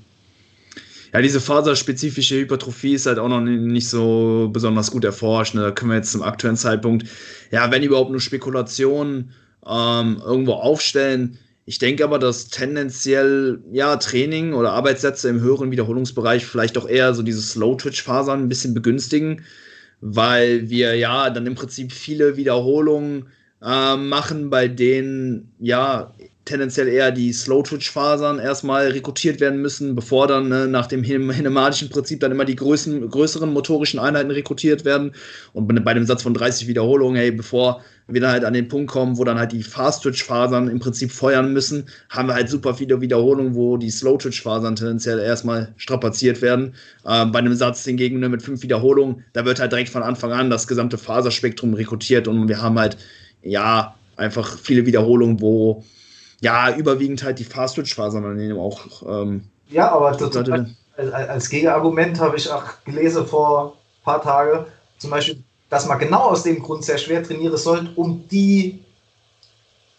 [1.13, 5.55] Ja, diese faserspezifische Hypertrophie ist halt auch noch nicht so besonders gut erforscht.
[5.55, 5.62] Ne?
[5.62, 7.08] Da können wir jetzt zum aktuellen Zeitpunkt,
[7.51, 9.31] ja, wenn überhaupt nur Spekulationen
[9.65, 11.38] ähm, irgendwo aufstellen.
[11.65, 17.13] Ich denke aber, dass tendenziell ja Training oder Arbeitssätze im höheren Wiederholungsbereich vielleicht auch eher
[17.13, 19.45] so diese Slow-Twitch-Fasern ein bisschen begünstigen
[20.08, 23.30] weil wir ja dann im Prinzip viele Wiederholungen
[23.63, 26.13] äh, machen, bei denen ja
[26.45, 32.19] tendenziell eher die Slow-Twitch-Fasern erstmal rekrutiert werden müssen, bevor dann ne, nach dem hinematischen Prinzip
[32.19, 35.13] dann immer die größten, größeren motorischen Einheiten rekrutiert werden.
[35.53, 38.91] Und bei dem Satz von 30 Wiederholungen, hey, bevor wir dann halt an den Punkt
[38.91, 43.01] kommen, wo dann halt die Fast-Twitch-Fasern im Prinzip feuern müssen, haben wir halt super viele
[43.01, 46.75] Wiederholungen, wo die Slow-Twitch-Fasern tendenziell erstmal strapaziert werden.
[47.05, 50.31] Äh, bei einem Satz hingegen nur mit fünf Wiederholungen, da wird halt direkt von Anfang
[50.31, 52.97] an das gesamte Faserspektrum rekrutiert und wir haben halt,
[53.41, 55.84] ja, einfach viele Wiederholungen, wo
[56.41, 58.80] ja, überwiegend halt die Fast-Twitch-Fasern dann eben auch.
[59.08, 64.65] Ähm, ja, aber total, als Gegenargument habe ich auch gelesen vor ein paar Tagen,
[64.98, 68.80] zum Beispiel, dass man genau aus dem Grund sehr schwer trainieren sollte, um die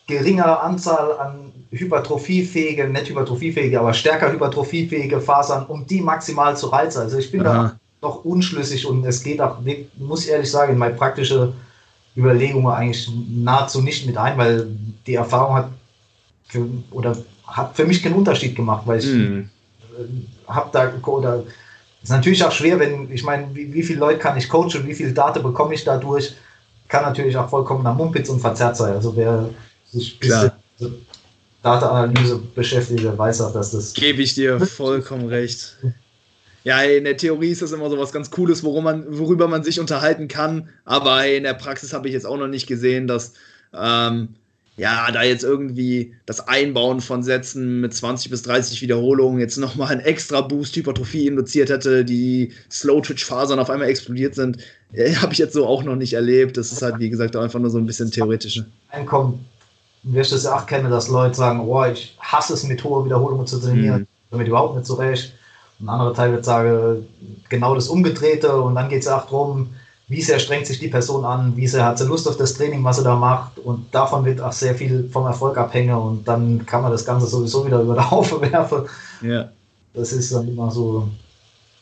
[0.07, 7.01] geringere Anzahl an hypertrophiefähige, nicht hypertrophiefähige, aber stärker hypertrophiefähige Fasern, um die maximal zu reizen.
[7.01, 7.77] Also ich bin Aha.
[8.01, 9.59] da noch unschlüssig und es geht auch,
[9.99, 11.53] muss ich ehrlich sagen, in meine praktische
[12.17, 14.69] Überlegungen eigentlich nahezu nicht mit ein, weil
[15.07, 15.69] die Erfahrung hat
[16.49, 19.49] für, oder hat für mich keinen Unterschied gemacht, weil ich mm.
[20.49, 21.45] habe da oder
[22.03, 24.95] ist natürlich auch schwer, wenn ich meine, wie, wie viele Leute kann ich coachen, wie
[24.95, 26.35] viel Daten bekomme ich dadurch,
[26.89, 28.95] kann natürlich auch vollkommen nach Mumpitz und verzerrt sein.
[28.95, 29.51] Also wer
[29.93, 30.53] sich ein bisschen
[31.63, 33.93] Datenanalyse beschäftigt, der weiß auch, dass das.
[33.95, 35.77] Gebe ich dir vollkommen recht.
[36.63, 39.63] Ja, in der Theorie ist das immer so was ganz Cooles, worum man, worüber man
[39.63, 40.69] sich unterhalten kann.
[40.85, 43.35] Aber in der Praxis habe ich jetzt auch noch nicht gesehen, dass
[43.73, 44.35] ähm,
[44.77, 49.89] ja, da jetzt irgendwie das Einbauen von Sätzen mit 20 bis 30 Wiederholungen jetzt nochmal
[49.89, 54.59] einen extra Boost Hypertrophie induziert hätte, die Slow-Twitch-Fasern auf einmal explodiert sind,
[54.93, 56.59] äh, habe ich jetzt so auch noch nicht erlebt.
[56.59, 58.67] Das ist halt, wie gesagt, einfach nur so ein bisschen theoretische.
[58.91, 59.47] Einkommen,
[60.03, 63.07] wirst du es ja auch kennen, dass Leute sagen, oh, ich hasse es, mit hoher
[63.07, 64.07] Wiederholung zu trainieren, mhm.
[64.31, 65.33] damit überhaupt nicht zurecht.
[65.81, 67.07] Ein anderer Teil wird sagen,
[67.49, 69.71] genau das Umgedrehte und dann geht es auch darum,
[70.09, 72.85] wie sehr strengt sich die Person an, wie sehr hat sie Lust auf das Training,
[72.85, 76.65] was sie da macht und davon wird auch sehr viel vom Erfolg abhängen und dann
[76.65, 78.83] kann man das Ganze sowieso wieder über den Haufen werfen.
[79.23, 79.51] Ja.
[79.95, 81.09] Das ist dann immer so.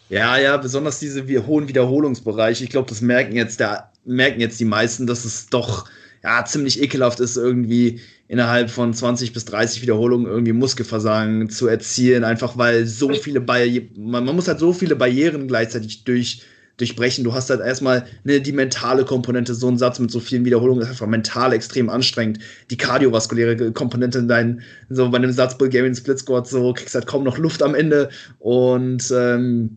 [0.09, 2.65] Ja, ja, besonders diese hohen Wiederholungsbereiche.
[2.65, 5.87] Ich glaube, das merken jetzt, der, merken jetzt die meisten, dass es doch
[6.23, 12.25] ja ziemlich ekelhaft ist, irgendwie innerhalb von 20 bis 30 Wiederholungen irgendwie Muskelversagen zu erzielen,
[12.25, 16.43] einfach weil so viele Barrieren, man, man muss halt so viele Barrieren gleichzeitig durch
[16.77, 17.25] durchbrechen.
[17.25, 20.83] Du hast halt erstmal ne, die mentale Komponente, so ein Satz mit so vielen Wiederholungen
[20.83, 22.41] ist einfach mental extrem anstrengend.
[22.71, 27.07] Die kardiovaskuläre Komponente in deinen, so bei einem Satz Bulgarian Split Squat, so kriegst halt
[27.07, 28.09] kaum noch Luft am Ende.
[28.39, 29.77] Und ähm,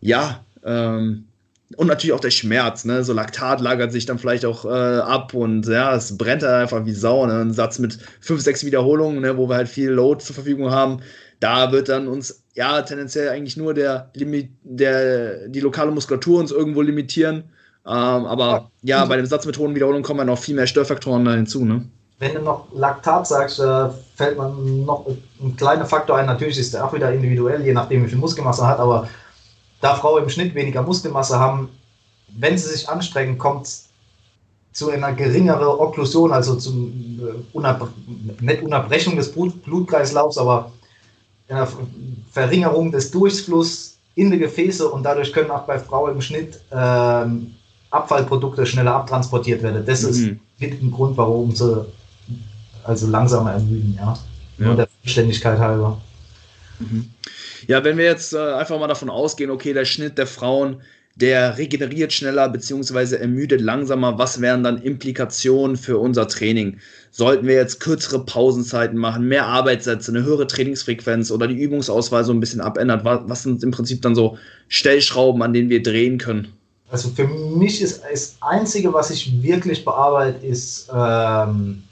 [0.00, 1.24] ja, ähm,
[1.76, 3.02] und natürlich auch der Schmerz, ne?
[3.02, 6.84] So Laktat lagert sich dann vielleicht auch äh, ab und ja, es brennt halt einfach
[6.84, 7.26] wie Sau.
[7.26, 7.40] Ne?
[7.40, 9.36] Ein Satz mit fünf, sechs Wiederholungen, ne?
[9.36, 11.00] wo wir halt viel Load zur Verfügung haben,
[11.40, 16.82] da wird dann uns ja tendenziell eigentlich nur der, der die lokale Muskulatur uns irgendwo
[16.82, 17.44] limitieren.
[17.84, 17.92] Ähm,
[18.26, 21.24] aber ja, ja bei dem Satz mit hohen Wiederholungen kommen ja noch viel mehr Störfaktoren
[21.24, 21.84] da hinzu, ne?
[22.18, 25.06] Wenn du noch Laktat sagst, äh, fällt man noch
[25.42, 26.26] ein kleiner Faktor ein.
[26.26, 29.08] Natürlich ist der auch wieder individuell, je nachdem, wie viel Muskelmasse hat, aber
[29.80, 31.68] da Frauen im Schnitt weniger Muskelmasse haben,
[32.28, 33.88] wenn sie sich anstrengen, kommt es
[34.72, 37.88] zu einer geringeren Okklusion, also zum äh, Unab
[38.40, 40.70] nicht Unterbrechung des Blut Blutkreislaufs, aber
[41.52, 41.68] einer
[42.30, 47.54] Verringerung des Durchflusses in die Gefäße und dadurch können auch bei Frauen im Schnitt ähm,
[47.90, 49.84] Abfallprodukte schneller abtransportiert werden.
[49.86, 50.08] Das mhm.
[50.08, 50.20] ist
[50.58, 51.86] mit ein Grund, warum sie
[52.84, 54.14] also langsamer ermüden, ja.
[54.58, 54.66] ja.
[54.66, 56.00] Nur der Vollständigkeit halber.
[56.78, 57.10] Mhm.
[57.68, 60.82] Ja, wenn wir jetzt äh, einfach mal davon ausgehen, okay, der Schnitt der Frauen,
[61.14, 63.16] der regeneriert schneller bzw.
[63.16, 66.78] ermüdet langsamer, was wären dann Implikationen für unser Training?
[67.10, 72.32] Sollten wir jetzt kürzere Pausenzeiten machen, mehr Arbeitssätze, eine höhere Trainingsfrequenz oder die Übungsauswahl so
[72.32, 73.02] ein bisschen abändern?
[73.04, 76.48] Was, sind im Prinzip dann so Stellschrauben, an denen wir drehen können?
[76.90, 81.82] Also für mich ist das Einzige, was ich wirklich bearbeite, ist ähm,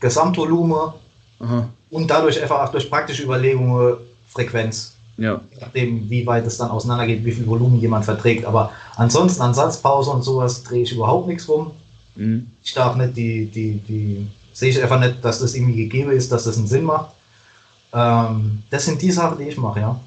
[0.00, 0.92] Gesamtvolumen
[1.40, 1.68] Aha.
[1.90, 3.96] und dadurch einfach auch durch praktische Überlegungen
[4.28, 4.93] Frequenz.
[5.16, 5.40] Ja.
[5.60, 8.44] nachdem, wie weit es dann auseinandergeht, wie viel Volumen jemand verträgt.
[8.44, 11.70] Aber ansonsten an Satzpause und sowas drehe ich überhaupt nichts rum.
[12.16, 12.46] Mhm.
[12.62, 16.32] Ich darf nicht die, die, die, sehe ich einfach nicht, dass das irgendwie gegeben ist,
[16.32, 17.10] dass das einen Sinn macht.
[17.92, 20.00] Ähm, das sind die Sachen, die ich mache, ja.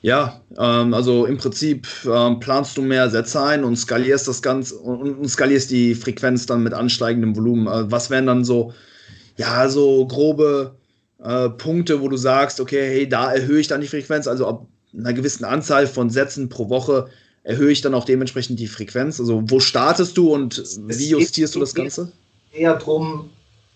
[0.00, 4.76] Ja, ähm, also im Prinzip ähm, planst du mehr Sätze ein und skalierst das Ganze
[4.76, 7.66] und, und skalierst die Frequenz dann mit ansteigendem Volumen.
[7.66, 8.72] Äh, was wären dann so,
[9.36, 10.77] ja, so grobe
[11.22, 14.66] äh, Punkte, wo du sagst, okay, hey, da erhöhe ich dann die Frequenz, also ab
[14.96, 17.08] einer gewissen Anzahl von Sätzen pro Woche
[17.42, 19.18] erhöhe ich dann auch dementsprechend die Frequenz.
[19.20, 22.12] Also wo startest du und wie justierst du das Ganze?
[22.52, 23.30] Eher darum,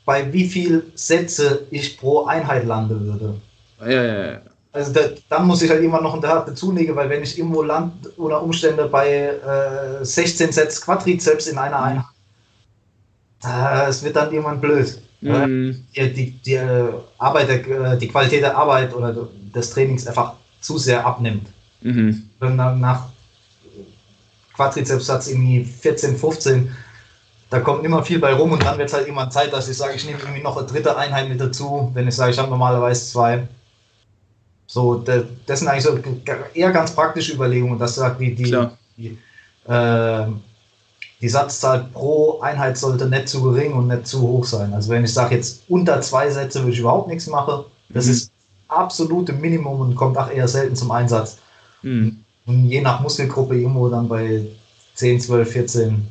[0.04, 3.34] bei wie viel Sätze ich pro Einheit lande würde.
[3.80, 4.40] Ja, ja, ja.
[4.72, 7.92] Also da, dann muss ich halt immer noch dazu legen, weil wenn ich irgendwo land
[8.16, 9.26] unter Umstände bei
[10.00, 12.04] äh, 16 Sätze Quadrizeps in einer Einheit,
[13.42, 14.98] das wird dann irgendwann blöd.
[15.22, 15.84] Mhm.
[15.94, 16.58] Die, die,
[17.18, 21.48] Arbeit, äh, die Qualität der Arbeit oder des Trainings einfach zu sehr abnimmt.
[21.80, 22.28] Mhm.
[22.40, 23.06] Wenn dann nach
[24.54, 26.74] Quadrizepssatz irgendwie 14, 15,
[27.50, 29.76] da kommt immer viel bei rum und dann wird es halt immer Zeit, dass ich
[29.76, 32.50] sage, ich nehme irgendwie noch eine dritte Einheit mit dazu, wenn ich sage, ich habe
[32.50, 33.46] normalerweise zwei.
[34.66, 35.98] So, das sind eigentlich so
[36.54, 38.56] eher ganz praktische Überlegungen, dass sagt, die, die,
[38.96, 39.18] die
[39.68, 40.26] äh,
[41.22, 44.74] die Satzzahl pro Einheit sollte nicht zu gering und nicht zu hoch sein.
[44.74, 48.12] Also wenn ich sage jetzt unter zwei Sätze würde ich überhaupt nichts machen, das mhm.
[48.12, 48.32] ist
[48.66, 51.38] absolute Minimum und kommt auch eher selten zum Einsatz.
[51.82, 52.18] Mhm.
[52.44, 54.44] Und je nach Muskelgruppe irgendwo dann bei
[54.94, 56.08] 10, 12, 14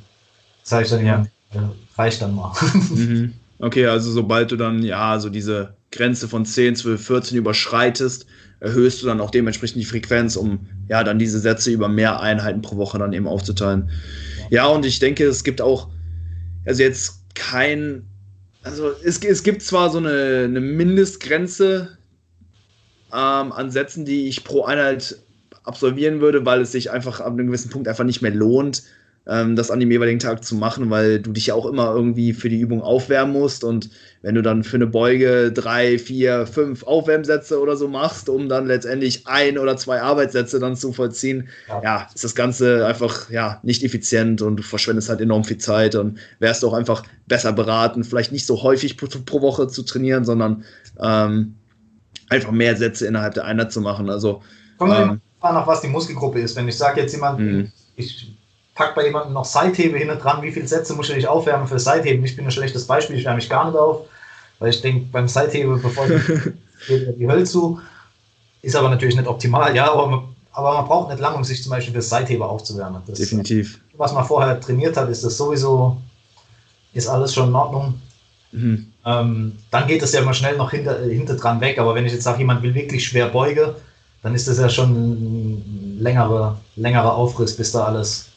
[0.64, 2.54] sage ich dann ja, ja reicht dann mal.
[2.90, 3.34] Mhm.
[3.60, 8.26] Okay, also sobald du dann ja so diese Grenze von 10, 12, 14 überschreitest,
[8.60, 12.62] erhöhst du dann auch dementsprechend die Frequenz, um ja dann diese Sätze über mehr Einheiten
[12.62, 13.90] pro Woche dann eben aufzuteilen.
[14.52, 15.88] Ja, und ich denke, es gibt auch,
[16.66, 18.06] also jetzt kein,
[18.64, 21.98] also es, es gibt zwar so eine, eine Mindestgrenze
[23.14, 25.18] ähm, an Sätzen, die ich pro Einheit
[25.64, 28.84] absolvieren würde, weil es sich einfach ab einem gewissen Punkt einfach nicht mehr lohnt,
[29.32, 32.34] ähm, das an dem jeweiligen Tag zu machen, weil du dich ja auch immer irgendwie
[32.34, 33.90] für die Übung aufwärmen musst und
[34.22, 38.68] wenn du dann für eine Beuge drei, vier, fünf Aufwärmsätze oder so machst, um dann
[38.68, 43.60] letztendlich ein oder zwei Arbeitssätze dann zu vollziehen, ja, ja ist das Ganze einfach ja
[43.64, 48.04] nicht effizient und du verschwendest halt enorm viel Zeit und wärst auch einfach besser beraten,
[48.04, 50.66] vielleicht nicht so häufig pro, pro Woche zu trainieren, sondern
[51.02, 51.56] ähm,
[52.30, 54.10] einfach mehr Sätze innerhalb der Einheit zu machen.
[54.10, 54.42] Also
[54.78, 56.56] Kommt ähm, nach was die Muskelgruppe ist.
[56.58, 57.72] Wenn ich sage jetzt jemand, mhm.
[57.96, 58.36] ich
[58.82, 61.80] pack bei jemandem noch Seithebe hinten dran, wie viele Sätze muss ich nicht aufwärmen für
[61.80, 62.26] Seitheben?
[62.26, 64.08] Ich bin ein schlechtes Beispiel, ich wärme mich gar nicht auf,
[64.60, 66.24] weil ich denke, beim Seithebe, bevor ich
[67.18, 67.80] die Hölle zu,
[68.64, 71.62] ist aber natürlich nicht optimal, ja, aber man, aber man braucht nicht lange, um sich
[71.62, 73.02] zum Beispiel für Seitheber aufzuwärmen.
[73.06, 73.80] Das, Definitiv.
[73.98, 75.98] Was man vorher trainiert hat, ist das sowieso,
[76.94, 78.02] ist alles schon in Ordnung.
[78.52, 78.88] Mhm.
[79.06, 82.14] Ähm, dann geht es ja immer schnell noch hinter, hinter dran weg, aber wenn ich
[82.14, 83.76] jetzt sage, jemand will wirklich schwer beuge,
[84.24, 88.31] dann ist das ja schon ein längerer, längerer Aufriss, bis da alles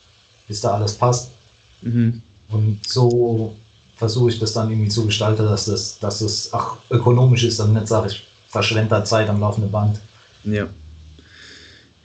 [0.49, 1.31] bis da alles passt.
[1.83, 2.23] Mhm.
[2.49, 3.57] Und so
[3.97, 7.75] versuche ich das dann irgendwie zu gestalten, dass das, dass es auch ökonomisch ist und
[7.75, 10.01] nicht sage ich, verschwender Zeit am laufenden Band.
[10.45, 10.69] Ja.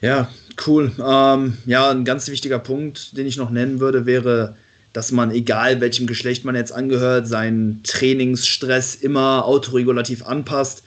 [0.02, 0.30] Ja,
[0.65, 0.91] cool.
[0.97, 4.56] Ähm, ja, ein ganz wichtiger Punkt, den ich noch nennen würde, wäre,
[4.93, 10.84] dass man, egal welchem Geschlecht man jetzt angehört, seinen Trainingsstress immer autoregulativ anpasst.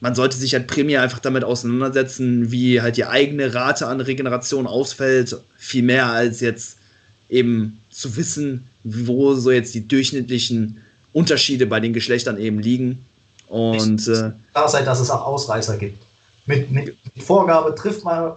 [0.00, 4.66] Man sollte sich halt primär einfach damit auseinandersetzen, wie halt die eigene Rate an Regeneration
[4.66, 6.78] ausfällt, viel mehr als jetzt
[7.30, 13.04] eben zu wissen, wo so jetzt die durchschnittlichen Unterschiede bei den Geschlechtern eben liegen.
[13.48, 15.98] Und äh, klar sein, dass es auch Ausreißer gibt.
[16.46, 18.32] Mit, mit Vorgabe trifft man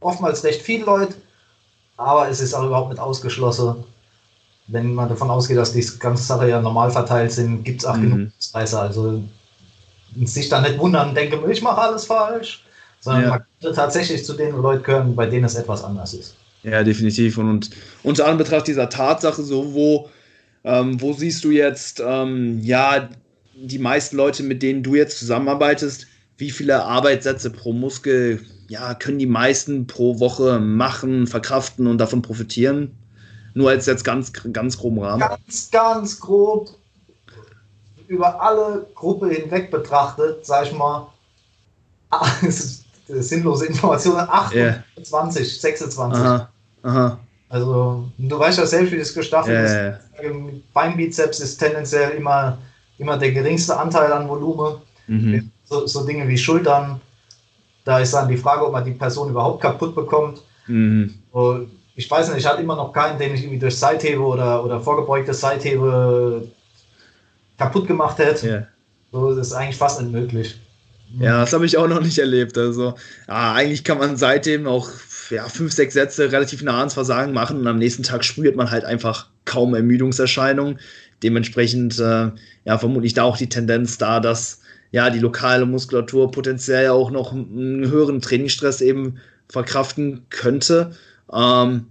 [0.00, 1.14] oftmals recht viele Leute,
[1.96, 3.84] aber es ist auch überhaupt nicht ausgeschlossen.
[4.66, 7.96] Wenn man davon ausgeht, dass die ganze Sache ja normal verteilt sind, gibt es auch
[7.96, 8.10] mhm.
[8.10, 8.82] genug Ausreißer.
[8.82, 9.22] Also
[10.24, 12.64] sich dann nicht wundern, denke, ich mache alles falsch,
[13.00, 13.28] sondern ja.
[13.30, 16.36] man könnte tatsächlich zu den Leuten gehören, bei denen es etwas anders ist.
[16.62, 17.38] Ja, definitiv.
[17.38, 17.70] Und, und
[18.02, 20.08] unter Anbetracht dieser Tatsache, so wo,
[20.64, 23.08] ähm, wo siehst du jetzt, ähm, ja,
[23.54, 29.18] die meisten Leute, mit denen du jetzt zusammenarbeitest, wie viele Arbeitssätze pro Muskel ja, können
[29.18, 32.96] die meisten pro Woche machen, verkraften und davon profitieren?
[33.54, 35.20] Nur als jetzt ganz, ganz groben Rahmen.
[35.20, 36.70] Ganz, ganz grob
[38.06, 41.08] über alle Gruppe hinweg betrachtet, sag ich mal,
[43.08, 44.82] sinnlose Informationen, 28, yeah.
[44.96, 46.20] 26.
[46.20, 46.48] Aha,
[46.82, 47.18] aha.
[47.48, 50.72] Also, du weißt ja selbst, wie das gestaffelt yeah, ist.
[50.74, 52.58] Beinbizeps ist tendenziell immer,
[52.98, 54.76] immer der geringste Anteil an Volumen.
[55.06, 55.50] Mhm.
[55.64, 57.00] So, so, Dinge wie Schultern,
[57.84, 60.42] da ist dann die Frage, ob man die Person überhaupt kaputt bekommt.
[60.66, 61.14] Mhm.
[61.94, 64.80] Ich weiß nicht, ich hatte immer noch keinen, den ich irgendwie durch Seithebe oder, oder
[64.80, 66.48] vorgebeugtes Seithebe
[67.56, 68.46] kaputt gemacht hätte.
[68.46, 68.66] Yeah.
[69.10, 70.60] So, das ist eigentlich fast unmöglich.
[71.18, 72.58] Ja, das habe ich auch noch nicht erlebt.
[72.58, 72.94] Also,
[73.26, 74.90] ja, eigentlich kann man seitdem auch
[75.30, 78.70] ja, fünf, sechs Sätze relativ nah ans Versagen machen und am nächsten Tag spürt man
[78.70, 80.78] halt einfach kaum Ermüdungserscheinungen.
[81.22, 82.30] Dementsprechend, äh,
[82.64, 87.32] ja, vermutlich da auch die Tendenz da, dass ja die lokale Muskulatur potenziell auch noch
[87.32, 89.18] einen höheren Trainingsstress eben
[89.48, 90.92] verkraften könnte.
[91.32, 91.86] Ähm,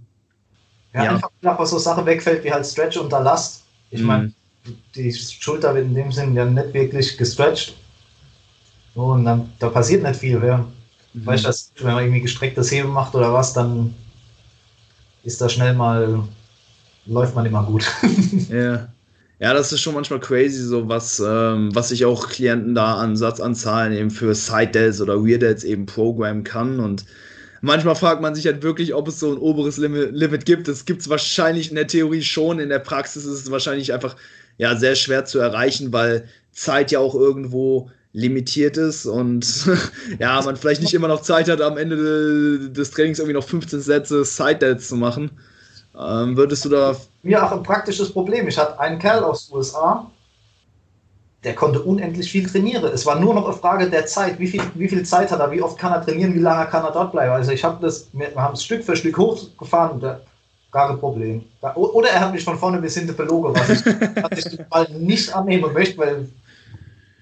[0.94, 3.64] ja, ja, einfach nach was so Sache wegfällt wie halt Stretch unter Last.
[3.90, 4.32] Ich meine,
[4.64, 4.76] mhm.
[4.94, 7.16] die Schulter wird in dem Sinn ja nicht wirklich
[8.94, 9.12] gestretcht.
[9.12, 10.40] Und dann, da passiert nicht viel.
[10.40, 10.66] Wer,
[11.14, 11.26] mhm.
[11.26, 13.94] Weißt du, wenn man irgendwie gestrecktes Heben macht oder was, dann
[15.24, 16.22] ist da schnell mal,
[17.06, 17.84] läuft man immer gut.
[18.50, 18.88] Ja.
[19.40, 23.16] Ja, das ist schon manchmal crazy, so was, ähm, was sich auch Klienten da an
[23.16, 26.80] Satzanzahlen eben für Side-Delts oder Weird-Delts eben programmen kann.
[26.80, 27.04] Und
[27.60, 30.66] manchmal fragt man sich halt wirklich, ob es so ein oberes Limit, Limit gibt.
[30.66, 34.16] Das gibt es wahrscheinlich in der Theorie schon, in der Praxis ist es wahrscheinlich einfach
[34.56, 39.68] ja, sehr schwer zu erreichen, weil Zeit ja auch irgendwo limitiert ist und
[40.18, 43.80] ja, man vielleicht nicht immer noch Zeit hat, am Ende des Trainings irgendwie noch 15
[43.80, 45.30] Sätze Side-Delts zu machen.
[45.98, 46.96] Ähm, würdest du da.
[47.22, 48.48] Mir auch ein praktisches Problem.
[48.48, 50.10] Ich hatte einen Kerl aus den USA,
[51.44, 52.84] der konnte unendlich viel trainieren.
[52.84, 54.38] Es war nur noch eine Frage der Zeit.
[54.38, 55.50] Wie viel, wie viel Zeit hat er?
[55.50, 56.34] Wie oft kann er trainieren?
[56.34, 57.32] Wie lange kann er dort bleiben?
[57.32, 60.00] Also ich habe das, wir haben es Stück für Stück hochgefahren.
[60.00, 60.20] Der,
[60.70, 61.44] gar kein Problem.
[61.74, 63.84] Oder er hat mich von vorne bis hinten belogen, was ich,
[64.70, 66.28] was ich nicht annehmen möchte, weil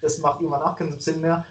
[0.06, 1.44] das macht immer nach keinen Sinn mehr.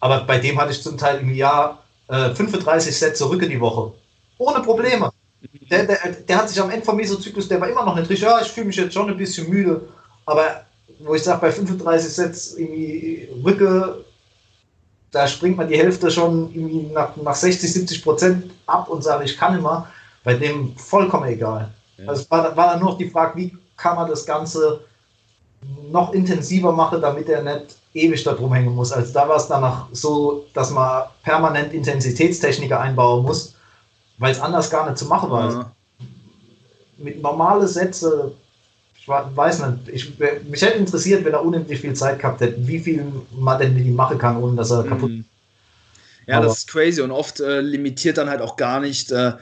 [0.00, 3.92] Aber bei dem hatte ich zum Teil im Jahr äh, 35 Sätze Rücke die Woche.
[4.38, 5.10] Ohne Probleme.
[5.70, 8.26] Der, der, der hat sich am Ende vom Mesozyklus, der war immer noch nicht richtig,
[8.26, 9.82] ja, ich fühle mich jetzt schon ein bisschen müde,
[10.24, 10.64] aber
[11.00, 14.04] wo ich sage, bei 35 Sets irgendwie Rücke,
[15.10, 19.24] da springt man die Hälfte schon irgendwie nach, nach 60, 70 Prozent ab und sage,
[19.24, 19.88] ich kann immer,
[20.24, 21.70] bei dem vollkommen egal.
[21.98, 22.08] Ja.
[22.08, 24.80] Also war, war dann nur noch die Frage, wie kann man das Ganze
[25.90, 28.92] noch intensiver machen, damit er nicht ewig da drum hängen muss.
[28.92, 33.56] Also da war es danach so, dass man permanent Intensitätstechniker einbauen muss
[34.18, 35.52] weil es anders gar nicht zu machen war.
[35.52, 35.72] Ja.
[36.98, 38.32] Mit normalen Sätze,
[38.98, 42.78] ich weiß nicht, ich, mich hätte interessiert, wenn er unendlich viel Zeit gehabt hätte, wie
[42.78, 44.88] viel man denn mit ihm machen kann, ohne dass er mhm.
[44.88, 45.12] kaputt
[46.26, 49.32] Ja, Aber das ist crazy und oft äh, limitiert dann halt auch gar nicht äh,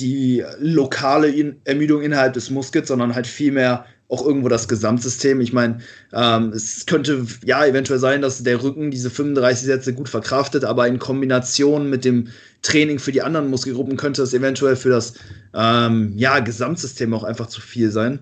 [0.00, 5.40] die lokale In Ermüdung innerhalb des Muskels, sondern halt vielmehr auch irgendwo das Gesamtsystem.
[5.40, 5.80] Ich meine,
[6.12, 10.86] ähm, es könnte ja eventuell sein, dass der Rücken diese 35 Sätze gut verkraftet, aber
[10.86, 12.28] in Kombination mit dem
[12.62, 15.14] Training für die anderen Muskelgruppen könnte es eventuell für das
[15.52, 18.20] ähm, ja, Gesamtsystem auch einfach zu viel sein.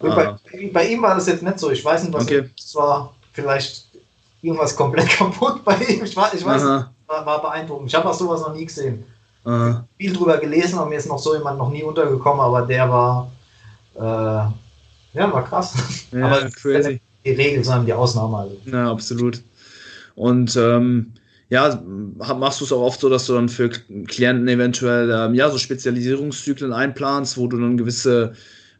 [0.00, 0.40] Bei, ah.
[0.72, 1.70] bei, ihm war das jetzt nicht so.
[1.70, 2.50] Ich weiß nicht, was okay.
[2.58, 3.14] es war.
[3.32, 3.86] Vielleicht
[4.42, 6.04] irgendwas komplett kaputt bei ihm.
[6.04, 7.88] Ich, war, ich weiß, war, war beeindruckend.
[7.88, 9.04] Ich habe auch sowas noch nie gesehen.
[9.44, 9.86] Aha.
[9.98, 13.30] Viel drüber gelesen, aber mir ist noch so jemand noch nie untergekommen, aber der war
[13.94, 14.52] äh,
[15.14, 15.74] ja, war krass.
[16.12, 17.00] Ja, Aber crazy.
[17.24, 18.38] die Regel, sondern die Ausnahme.
[18.38, 18.56] Also.
[18.66, 19.42] Ja, absolut.
[20.14, 21.12] Und ähm,
[21.48, 25.50] ja, machst du es auch oft so, dass du dann für Klienten eventuell ähm, ja,
[25.50, 28.32] so Spezialisierungszyklen einplanst, wo du dann gewisse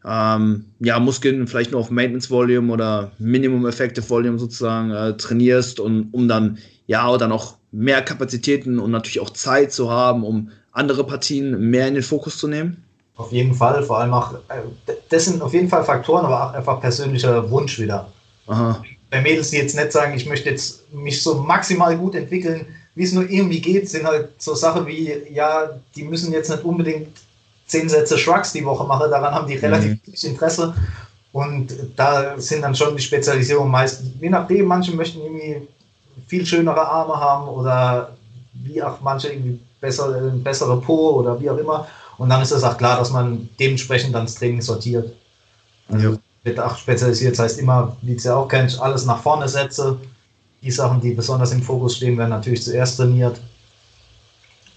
[0.05, 5.79] ähm, ja, Muskeln vielleicht nur auf Maintenance Volume oder Minimum Effective Volume sozusagen äh, trainierst
[5.79, 6.57] und um dann
[6.87, 11.87] ja dann auch mehr Kapazitäten und natürlich auch Zeit zu haben, um andere Partien mehr
[11.87, 12.83] in den Fokus zu nehmen?
[13.15, 16.53] Auf jeden Fall, vor allem auch, äh, das sind auf jeden Fall Faktoren, aber auch
[16.53, 18.11] einfach persönlicher Wunsch wieder.
[18.47, 18.81] Aha.
[19.11, 23.03] Bei Mädels, die jetzt nicht sagen, ich möchte jetzt mich so maximal gut entwickeln, wie
[23.03, 27.09] es nur irgendwie geht, sind halt so Sachen wie, ja, die müssen jetzt nicht unbedingt
[27.67, 29.99] zehn Sätze Shrugs die Woche machen, daran haben die relativ mhm.
[30.05, 30.73] wenig Interesse.
[31.31, 35.67] Und da sind dann schon die Spezialisierungen meist, je nachdem, manche möchten irgendwie
[36.27, 38.15] viel schönere Arme haben oder
[38.53, 41.87] wie auch manche irgendwie besser, bessere Po oder wie auch immer.
[42.17, 45.13] Und dann ist es auch klar, dass man dementsprechend dann das Training sortiert.
[45.89, 46.17] Also ja.
[46.43, 49.97] wird auch spezialisiert, das heißt immer, wie es ja auch kennt, alles nach vorne setze.
[50.61, 53.39] Die Sachen, die besonders im Fokus stehen, werden natürlich zuerst trainiert.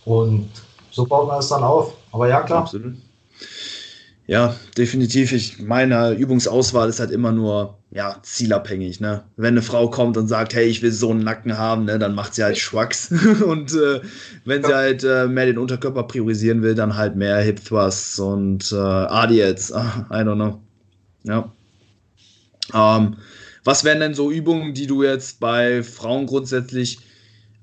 [0.05, 0.51] Und
[0.91, 1.93] so baut man es dann auf.
[2.13, 2.63] Aber ja, klar.
[2.63, 2.97] Absolut.
[4.29, 5.33] Ja, definitiv.
[5.33, 9.01] Ich meine, Übungsauswahl ist halt immer nur ja, zielabhängig.
[9.01, 9.23] Ne?
[9.37, 12.15] Wenn eine Frau kommt und sagt, hey, ich will so einen Nacken haben, ne, dann
[12.15, 13.11] macht sie halt Schwachs.
[13.47, 14.01] und äh,
[14.45, 18.73] wenn sie halt äh, mehr den Unterkörper priorisieren will, dann halt mehr Hip Thrusts und
[18.73, 19.73] äh, ADLs.
[19.73, 20.61] Ah, I don't know.
[21.23, 21.53] Ja.
[22.75, 23.17] Ähm,
[23.63, 26.99] was wären denn so Übungen, die du jetzt bei Frauen grundsätzlich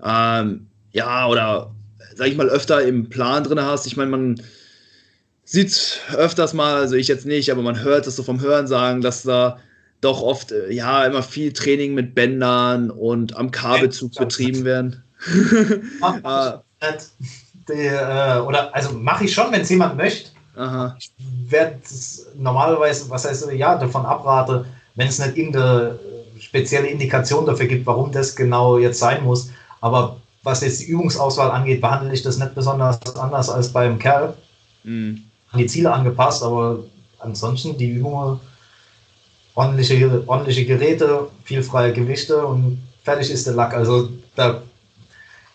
[0.03, 1.75] ähm, ja oder
[2.15, 3.85] sag ich mal öfter im Plan drin hast?
[3.85, 4.41] Ich meine, man
[5.45, 9.01] sieht öfters mal, also ich jetzt nicht, aber man hört es so vom Hören sagen,
[9.01, 9.59] dass da
[10.01, 15.03] doch oft äh, ja immer viel Training mit Bändern und am Kabelzug betrieben werden.
[16.01, 16.61] Ah.
[17.69, 20.31] die, äh, oder also mache ich schon, wenn es jemand möchte.
[20.57, 20.97] Aha.
[20.99, 21.13] Ich
[21.49, 21.79] werde
[22.35, 24.65] normalerweise, was heißt ja, davon abrate,
[24.95, 25.97] wenn es nicht irgendeine
[26.37, 29.49] spezielle Indikation dafür gibt, warum das genau jetzt sein muss.
[29.79, 34.33] Aber was jetzt die Übungsauswahl angeht, behandle ich das nicht besonders anders als beim Kerl.
[34.83, 35.23] Mhm
[35.53, 36.79] an die Ziele angepasst, aber
[37.19, 38.39] ansonsten die Übungen,
[39.55, 43.73] ordentliche, ordentliche Geräte, viel freie Gewichte und fertig ist der Lack.
[43.73, 44.63] Also da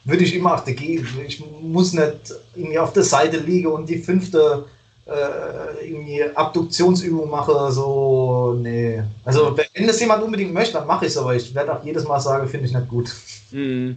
[0.05, 3.89] würde ich immer auf der G, ich muss nicht irgendwie auf der Seite liegen und
[3.89, 4.65] die fünfte
[5.05, 9.03] äh, irgendwie Abduktionsübung mache, so, nee.
[9.25, 12.05] Also wenn das jemand unbedingt möchte, dann mache ich es, aber ich werde auch jedes
[12.05, 13.13] Mal sagen, finde ich nicht gut.
[13.51, 13.97] Mhm.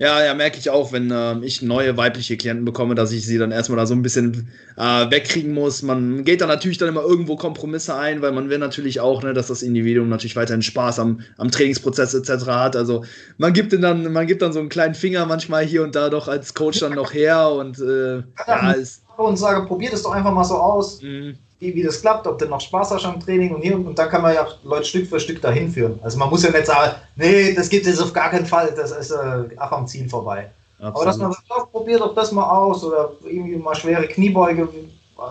[0.00, 3.36] Ja, ja, merke ich auch, wenn äh, ich neue weibliche Klienten bekomme, dass ich sie
[3.36, 5.82] dann erstmal da so ein bisschen äh, wegkriegen muss.
[5.82, 9.34] Man geht da natürlich dann immer irgendwo Kompromisse ein, weil man will natürlich auch, ne,
[9.34, 12.46] dass das Individuum natürlich weiterhin Spaß am, am Trainingsprozess etc.
[12.46, 12.76] hat.
[12.76, 13.04] Also
[13.38, 16.28] man gibt dann, man gibt dann so einen kleinen Finger manchmal hier und da doch
[16.28, 19.02] als Coach dann noch her und äh, ja, ist.
[19.16, 21.02] Und sage, probiert es doch einfach mal so aus.
[21.02, 23.98] Mhm wie, wie das klappt, ob du noch Spaß hast am Training und hier und
[23.98, 25.98] dann kann man ja Leute Stück für Stück dahin führen.
[26.02, 28.92] Also man muss ja nicht sagen, nee, das gibt es auf gar keinen Fall, das
[28.92, 30.50] ist äh, auch am Ziel vorbei.
[30.78, 30.96] Absolut.
[30.96, 35.22] Aber dass man sagt, probiert doch das mal aus oder irgendwie mal schwere Kniebeuge, äh,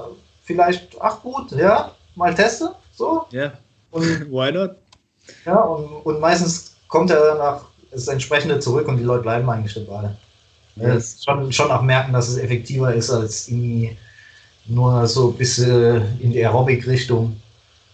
[0.43, 3.25] vielleicht, ach gut, ja, mal teste, so.
[3.31, 3.53] Ja, yeah.
[4.29, 4.75] why not?
[5.45, 9.73] Ja, und, und meistens kommt ja danach das entsprechende zurück und die Leute bleiben eigentlich
[9.73, 10.09] dabei.
[10.75, 11.23] Yes.
[11.23, 13.97] schon, schon auch merken, dass es effektiver ist als irgendwie
[14.67, 17.35] nur so ein bisschen in die Aerobic-Richtung.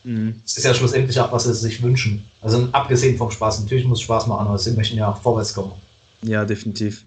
[0.04, 0.42] Mhm.
[0.44, 2.24] Das ist ja schlussendlich auch, was sie sich wünschen.
[2.42, 3.62] Also abgesehen vom Spaß.
[3.62, 5.74] Natürlich muss Spaß machen, aber sie möchten ja auch vorwärts kommen.
[6.22, 7.06] Ja, definitiv.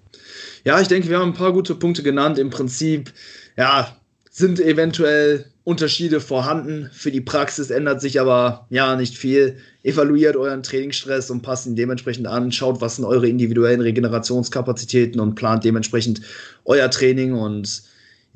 [0.65, 2.39] Ja, ich denke, wir haben ein paar gute Punkte genannt.
[2.39, 3.13] Im Prinzip,
[3.57, 3.97] ja,
[4.31, 6.91] sind eventuell Unterschiede vorhanden.
[6.93, 9.57] Für die Praxis ändert sich aber ja nicht viel.
[9.83, 12.53] Evaluiert euren Trainingsstress und passt ihn dementsprechend an.
[12.53, 16.21] Schaut, was sind eure individuellen Regenerationskapazitäten und plant dementsprechend
[16.67, 17.83] euer Training und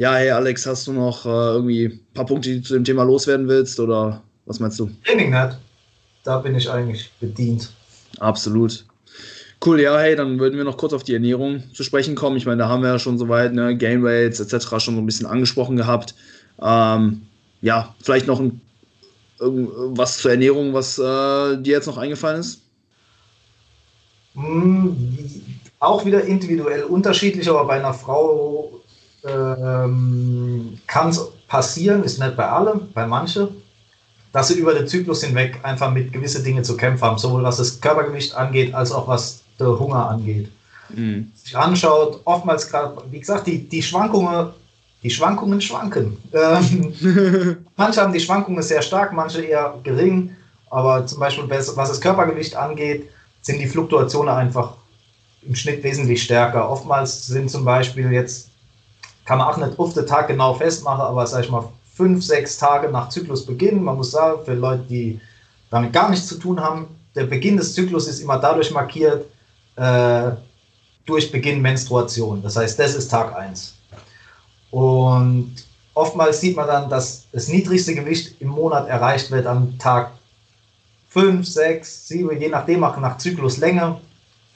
[0.01, 2.85] ja, hey Alex, hast du noch äh, irgendwie ein paar Punkte, die du zu dem
[2.85, 4.89] Thema loswerden willst oder was meinst du?
[5.05, 5.59] Training nicht.
[6.25, 7.71] Da bin ich eigentlich bedient.
[8.19, 8.87] Absolut.
[9.63, 12.39] Cool, ja, hey, dann würden wir noch kurz auf die Ernährung zu sprechen kommen.
[12.39, 14.69] Ich meine, da haben wir ja schon soweit, ne, Game Rates etc.
[14.83, 16.15] schon so ein bisschen angesprochen gehabt.
[16.63, 17.21] Ähm,
[17.61, 18.63] ja, vielleicht noch ein,
[19.39, 22.63] was zur Ernährung, was äh, dir jetzt noch eingefallen ist?
[24.33, 24.93] Mm,
[25.79, 28.81] auch wieder individuell unterschiedlich, aber bei einer Frau
[29.25, 33.49] ähm, kann es passieren, ist nicht bei allen, bei manchen,
[34.33, 37.57] dass sie über den Zyklus hinweg einfach mit gewissen Dingen zu kämpfen haben, sowohl was
[37.57, 40.49] das Körpergewicht angeht, als auch was der Hunger angeht.
[40.95, 41.31] Mhm.
[41.35, 44.51] Sich anschaut, oftmals gerade, wie gesagt, die, die Schwankungen,
[45.03, 46.19] die Schwankungen schwanken.
[46.33, 46.95] Ähm,
[47.77, 50.37] manche haben die Schwankungen sehr stark, manche eher gering,
[50.71, 53.09] aber zum Beispiel, was das Körpergewicht angeht,
[53.43, 54.75] sind die Fluktuationen einfach
[55.43, 56.69] im Schnitt wesentlich stärker.
[56.69, 58.50] Oftmals sind zum Beispiel jetzt
[59.25, 62.57] kann man auch nicht auf den Tag genau festmachen, aber sag ich mal, fünf, sechs
[62.57, 63.83] Tage nach Zyklusbeginn.
[63.83, 65.21] Man muss sagen, für Leute, die
[65.71, 69.27] damit gar nichts zu tun haben, der Beginn des Zyklus ist immer dadurch markiert,
[69.77, 70.31] äh,
[71.05, 72.43] durch Beginn Menstruation.
[72.43, 73.75] Das heißt, das ist Tag 1.
[74.71, 75.55] Und
[75.95, 80.13] oftmals sieht man dann, dass das niedrigste Gewicht im Monat erreicht wird am Tag
[81.09, 84.01] 5, 6, 7, je nachdem, auch nach Zykluslänge.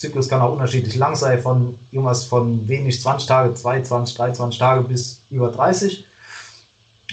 [0.05, 4.83] Zyklus kann auch unterschiedlich lang sein, von irgendwas von wenig 20 Tage, 22, 23 Tage
[4.83, 6.05] bis über 30.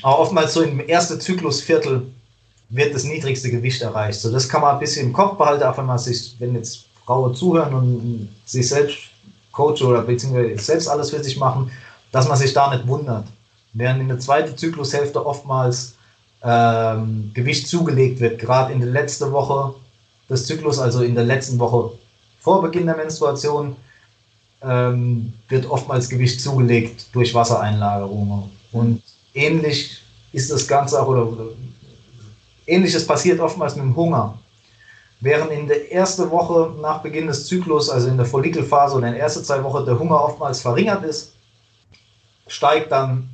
[0.03, 2.07] Aber oftmals so im ersten Zyklusviertel
[2.69, 4.19] wird das niedrigste Gewicht erreicht.
[4.19, 6.85] So, das kann man ein bisschen im Kopf behalten, auch wenn man sich, wenn jetzt
[7.05, 8.97] Frauen zuhören und sich selbst
[9.51, 11.71] coachen oder beziehungsweise selbst alles für sich machen,
[12.11, 13.25] dass man sich da nicht wundert.
[13.73, 15.95] Während in der zweiten Zyklushälfte oftmals
[16.43, 19.75] ähm, Gewicht zugelegt wird, gerade in der letzten Woche
[20.29, 21.91] des Zyklus, also in der letzten Woche
[22.41, 23.75] vor Beginn der Menstruation,
[24.63, 28.51] ähm, wird oftmals Gewicht zugelegt durch Wassereinlagerungen.
[28.71, 29.01] Und
[29.33, 30.01] ähnlich
[30.33, 31.45] ist das Ganze auch, oder, oder
[32.67, 34.37] ähnliches passiert oftmals mit dem Hunger.
[35.19, 39.13] Während in der ersten Woche nach Beginn des Zyklus, also in der Follikelphase oder in
[39.13, 41.33] der ersten zwei Wochen, der Hunger oftmals verringert ist,
[42.47, 43.29] steigt dann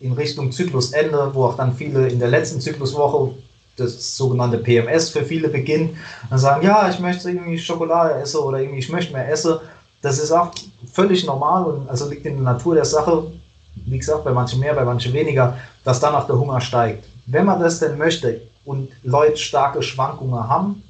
[0.00, 3.34] in Richtung Zyklusende, wo auch dann viele in der letzten Zykluswoche
[3.76, 5.96] das sogenannte PMS für viele beginnt,
[6.28, 9.58] dann sagen, ja, ich möchte irgendwie Schokolade essen oder irgendwie ich möchte mehr essen.
[10.02, 10.52] Das ist auch
[10.92, 13.30] völlig normal und also liegt in der Natur der Sache,
[13.74, 17.06] wie gesagt, bei manchen mehr, bei manchen weniger, dass danach der Hunger steigt.
[17.26, 20.82] Wenn man das denn möchte und Leute starke Schwankungen haben,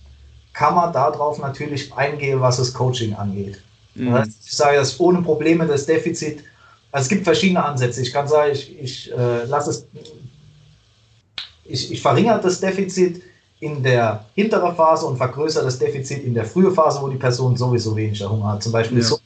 [0.52, 3.60] kann man darauf natürlich eingehen, was das Coaching angeht.
[3.94, 4.16] Mhm.
[4.24, 6.44] ich sage das ohne Probleme, das Defizit.
[6.92, 8.02] Also es gibt verschiedene Ansätze.
[8.02, 9.86] Ich kann sagen, ich, ich äh, lasse es,
[11.70, 13.22] ich, ich verringere das Defizit
[13.60, 17.56] in der hinteren Phase und vergrößere das Defizit in der frühen Phase, wo die Person
[17.56, 18.62] sowieso weniger Hunger hat.
[18.62, 19.04] Zum Beispiel ja.
[19.04, 19.18] so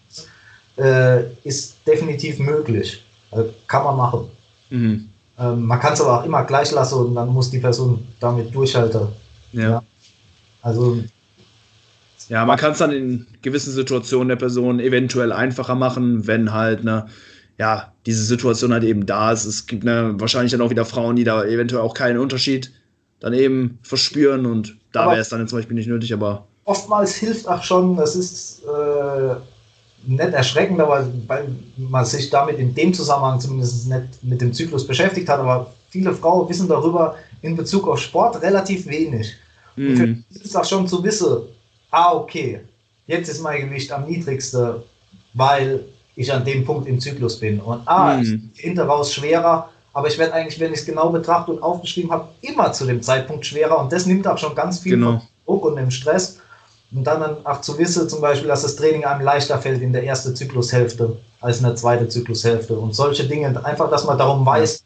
[0.76, 3.02] äh, ist definitiv möglich.
[3.30, 4.28] Also kann man machen.
[4.70, 5.08] Mhm.
[5.38, 8.54] Ähm, man kann es aber auch immer gleich lassen und dann muss die Person damit
[8.54, 9.08] durchhalten.
[9.52, 9.62] Ja.
[9.62, 9.82] ja.
[10.62, 10.98] Also.
[12.28, 16.82] Ja, man kann es dann in gewissen Situationen der Person eventuell einfacher machen, wenn halt,
[16.82, 17.06] ne,
[17.58, 19.44] ja, diese Situation halt eben da ist.
[19.44, 22.72] Es gibt ne, wahrscheinlich dann auch wieder Frauen, die da eventuell auch keinen Unterschied
[23.20, 26.46] dann eben verspüren und da wäre es dann zum Beispiel nicht nötig, aber.
[26.66, 29.34] Oftmals hilft auch schon, das ist äh,
[30.06, 34.86] nicht erschreckend, aber weil man sich damit in dem Zusammenhang zumindest nicht mit dem Zyklus
[34.86, 39.34] beschäftigt hat, aber viele Frauen wissen darüber in Bezug auf Sport relativ wenig.
[39.76, 39.88] Mhm.
[39.88, 41.42] Und für mich ist es auch schon zu wissen,
[41.90, 42.60] ah, okay,
[43.06, 44.82] jetzt ist mein Gewicht am niedrigsten,
[45.34, 45.84] weil
[46.16, 47.60] ich an dem Punkt im Zyklus bin.
[47.60, 48.50] Und ah, mhm.
[48.54, 52.10] ich hinter raus schwerer, aber ich werde eigentlich, wenn ich es genau betrachte und aufgeschrieben
[52.10, 53.78] habe, immer zu dem Zeitpunkt schwerer.
[53.78, 55.22] Und das nimmt auch schon ganz viel genau.
[55.46, 56.38] Druck und dem Stress.
[56.92, 59.92] Und dann, dann auch zu wissen, zum Beispiel, dass das Training einem leichter fällt in
[59.92, 62.76] der ersten Zyklushälfte als in der zweiten Zyklushälfte.
[62.76, 64.84] Und solche Dinge, einfach, dass man darum weiß,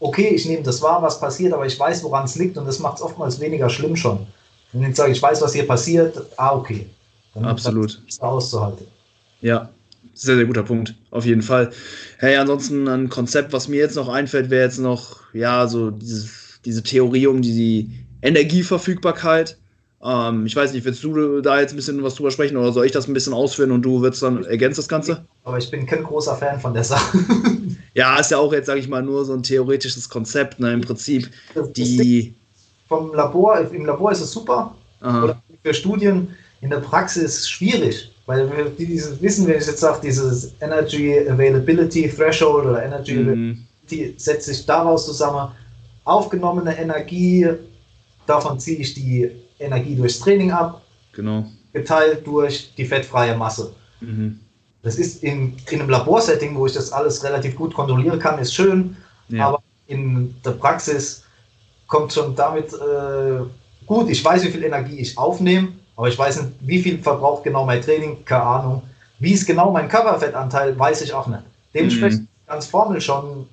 [0.00, 2.78] okay, ich nehme das wahr, was passiert, aber ich weiß, woran es liegt und das
[2.78, 4.26] macht es oftmals weniger schlimm schon.
[4.72, 6.88] Wenn ich sage, ich weiß, was hier passiert, ah, okay.
[7.34, 8.02] Dann Absolut.
[8.08, 8.86] Ist auszuhalten.
[9.40, 9.68] Ja,
[10.20, 11.70] sehr, sehr guter Punkt, auf jeden Fall.
[12.18, 16.28] Hey, ansonsten ein Konzept, was mir jetzt noch einfällt, wäre jetzt noch, ja, so diese,
[16.64, 17.90] diese Theorie um die, die
[18.22, 19.56] Energieverfügbarkeit.
[20.02, 22.84] Ähm, ich weiß nicht, willst du da jetzt ein bisschen was drüber sprechen oder soll
[22.84, 25.24] ich das ein bisschen ausführen und du wirst dann ergänzt das Ganze?
[25.44, 27.18] Aber ich bin kein großer Fan von der Sache.
[27.94, 30.82] ja, ist ja auch jetzt, sage ich mal, nur so ein theoretisches Konzept, ne, im
[30.82, 31.30] Prinzip.
[31.76, 32.34] die
[32.88, 34.74] vom Labor, im Labor ist es super.
[35.00, 36.28] Oder für Studien
[36.60, 42.08] in der Praxis schwierig, weil wir dieses wissen, wenn ich jetzt sage, dieses Energy Availability
[42.08, 43.22] Threshold oder Energy mhm.
[43.22, 45.52] Availability setzt sich daraus zusammen.
[46.04, 47.48] Aufgenommene Energie,
[48.26, 51.44] davon ziehe ich die Energie durchs Training ab, genau.
[51.72, 53.72] geteilt durch die fettfreie Masse.
[54.00, 54.40] Mhm.
[54.82, 58.54] Das ist in, in einem Laborsetting, wo ich das alles relativ gut kontrollieren kann, ist
[58.54, 58.96] schön,
[59.28, 59.48] ja.
[59.48, 61.24] aber in der Praxis
[61.86, 63.40] kommt schon damit äh,
[63.84, 65.68] gut, ich weiß, wie viel Energie ich aufnehme,
[66.00, 68.82] aber ich weiß nicht, wie viel verbraucht genau mein Training, keine Ahnung.
[69.18, 71.42] Wie ist genau mein Körperfettanteil, weiß ich auch nicht.
[71.74, 72.28] Dementsprechend mhm.
[72.46, 73.46] ganz Formel schon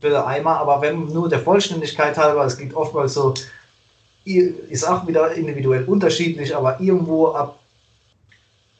[0.00, 3.34] für einmal, aber wenn nur der Vollständigkeit halber, es geht oftmals so,
[4.24, 7.58] ist auch wieder individuell unterschiedlich, aber irgendwo ab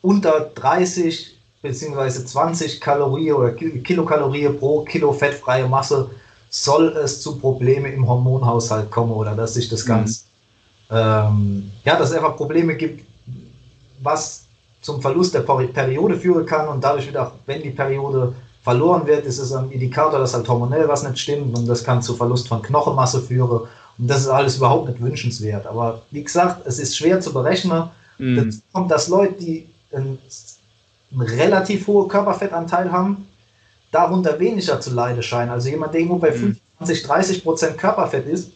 [0.00, 2.24] unter 30 bzw.
[2.24, 6.08] 20 Kalorien oder Kilokalorien pro Kilo fettfreie Masse
[6.50, 10.29] soll es zu Problemen im Hormonhaushalt kommen oder dass sich das Ganze, mhm.
[10.90, 13.04] Ähm, ja, dass es einfach Probleme gibt,
[14.02, 14.44] was
[14.80, 19.38] zum Verlust der Periode führen kann und dadurch wieder, wenn die Periode verloren wird, ist
[19.38, 22.62] es ein Indikator, dass halt hormonell was nicht stimmt und das kann zu Verlust von
[22.62, 23.68] Knochenmasse führen
[23.98, 25.66] und das ist alles überhaupt nicht wünschenswert.
[25.66, 27.90] Aber wie gesagt, es ist schwer zu berechnen.
[28.18, 28.36] Mm.
[28.36, 30.18] Dazu kommt, dass Leute, die einen,
[31.12, 33.28] einen relativ hohen Körperfettanteil haben,
[33.92, 35.50] darunter weniger zu leiden scheinen.
[35.50, 36.56] Also jemand, der irgendwo bei mm.
[36.78, 38.52] 25, 30 Prozent Körperfett ist,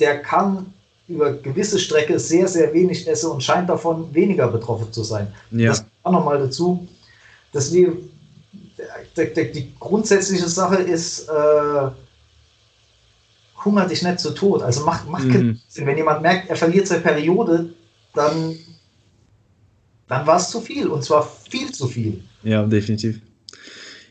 [0.00, 0.74] der kann
[1.08, 5.28] über gewisse Strecke sehr, sehr wenig essen und scheint davon weniger betroffen zu sein.
[5.50, 5.68] Ja.
[5.68, 6.88] Das kommt auch nochmal dazu,
[7.52, 7.96] dass wir
[9.16, 11.90] die, die, die grundsätzliche Sache ist, äh,
[13.64, 14.62] hunger dich nicht zu Tod.
[14.62, 15.60] Also macht, macht mhm.
[15.68, 15.86] Sinn.
[15.86, 17.70] Wenn jemand merkt, er verliert seine Periode,
[18.14, 18.56] dann,
[20.08, 20.88] dann war es zu viel.
[20.88, 22.22] Und zwar viel zu viel.
[22.42, 23.20] Ja, definitiv.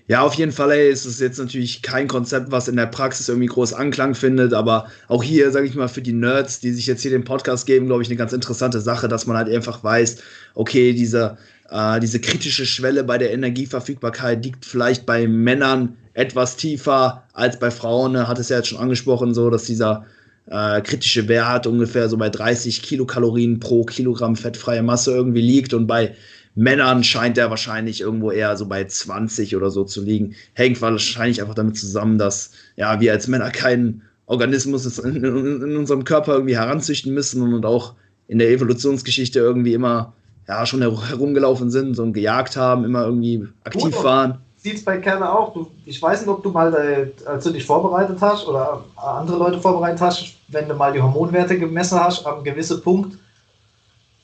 [0.07, 3.27] Ja, auf jeden Fall ey, ist es jetzt natürlich kein Konzept, was in der Praxis
[3.27, 6.85] irgendwie groß Anklang findet, aber auch hier, sage ich mal, für die Nerds, die sich
[6.85, 9.83] jetzt hier den Podcast geben, glaube ich, eine ganz interessante Sache, dass man halt einfach
[9.83, 10.17] weiß,
[10.53, 11.37] okay, diese,
[11.71, 17.71] äh, diese kritische Schwelle bei der Energieverfügbarkeit liegt vielleicht bei Männern etwas tiefer als bei
[17.71, 18.11] Frauen.
[18.11, 18.27] Ne?
[18.27, 20.05] Hat es ja jetzt schon angesprochen, so dass dieser
[20.47, 25.87] äh, kritische Wert ungefähr so bei 30 Kilokalorien pro Kilogramm fettfreie Masse irgendwie liegt und
[25.87, 26.15] bei
[26.55, 30.35] Männern scheint er wahrscheinlich irgendwo eher so bei 20 oder so zu liegen.
[30.53, 36.05] Hängt wahrscheinlich einfach damit zusammen, dass ja, wir als Männer keinen Organismus in, in, unserem
[36.05, 37.93] Körper irgendwie heranzüchten müssen und auch
[38.27, 40.13] in der Evolutionsgeschichte irgendwie immer
[40.47, 44.39] ja, schon herumgelaufen sind und gejagt haben, immer irgendwie aktiv Gut, waren.
[44.57, 45.53] Sieht es bei Kerle auch.
[45.53, 49.37] Du, ich weiß nicht, ob du mal, da, als du dich vorbereitet hast oder andere
[49.37, 53.17] Leute vorbereitet hast, wenn du mal die Hormonwerte gemessen hast, am gewissen Punkt,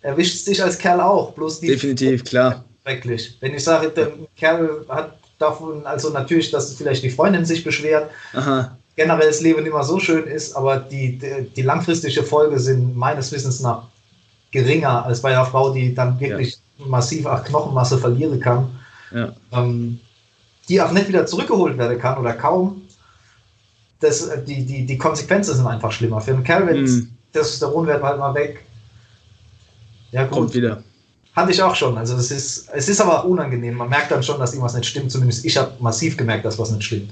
[0.01, 1.33] erwischt es dich als Kerl auch.
[1.33, 2.63] Bloß die Definitiv, klar.
[2.83, 3.37] Schrecklich.
[3.39, 8.09] Wenn ich sage, der Kerl hat davon, also natürlich, dass vielleicht die Freundin sich beschwert,
[8.33, 8.77] Aha.
[8.95, 13.31] generell das Leben immer so schön ist, aber die, die, die, langfristige Folge sind meines
[13.31, 13.83] Wissens nach
[14.51, 16.85] geringer als bei einer Frau, die dann wirklich ja.
[16.85, 18.69] massiv auch Knochenmasse verlieren kann.
[19.11, 19.33] Ja.
[19.51, 19.99] Ähm,
[20.69, 22.81] die auch nicht wieder zurückgeholt werden kann oder kaum.
[23.99, 26.21] Das, die, die, die Konsequenzen sind einfach schlimmer.
[26.21, 27.09] Für einen Kerl, wenn mm.
[27.33, 28.63] Testosteronwert halt mal weg,
[30.11, 30.31] ja, gut.
[30.31, 30.83] Kommt wieder.
[31.33, 31.97] Hatte ich auch schon.
[31.97, 33.75] Also es ist, es ist aber unangenehm.
[33.75, 35.11] Man merkt dann schon, dass irgendwas nicht stimmt.
[35.11, 37.11] Zumindest ich habe massiv gemerkt, dass was nicht stimmt.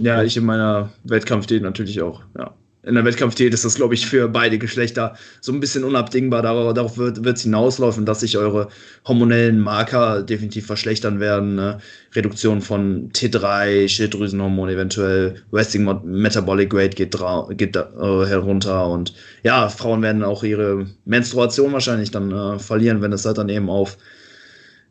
[0.00, 2.20] Ja, ich in meiner Wettkampfdiät natürlich auch.
[2.36, 2.52] Ja
[2.86, 6.42] in der Wettkampfdiät ist das, glaube ich, für beide Geschlechter so ein bisschen unabdingbar.
[6.42, 8.68] Darauf, darauf wird es hinauslaufen, dass sich eure
[9.06, 11.54] hormonellen Marker definitiv verschlechtern werden.
[11.54, 11.78] Ne?
[12.14, 17.16] Reduktion von T3, Schilddrüsenhormon eventuell, Resting Metabolic Rate geht,
[17.56, 23.12] geht äh, herunter und ja, Frauen werden auch ihre Menstruation wahrscheinlich dann äh, verlieren, wenn
[23.12, 23.96] es halt dann eben auf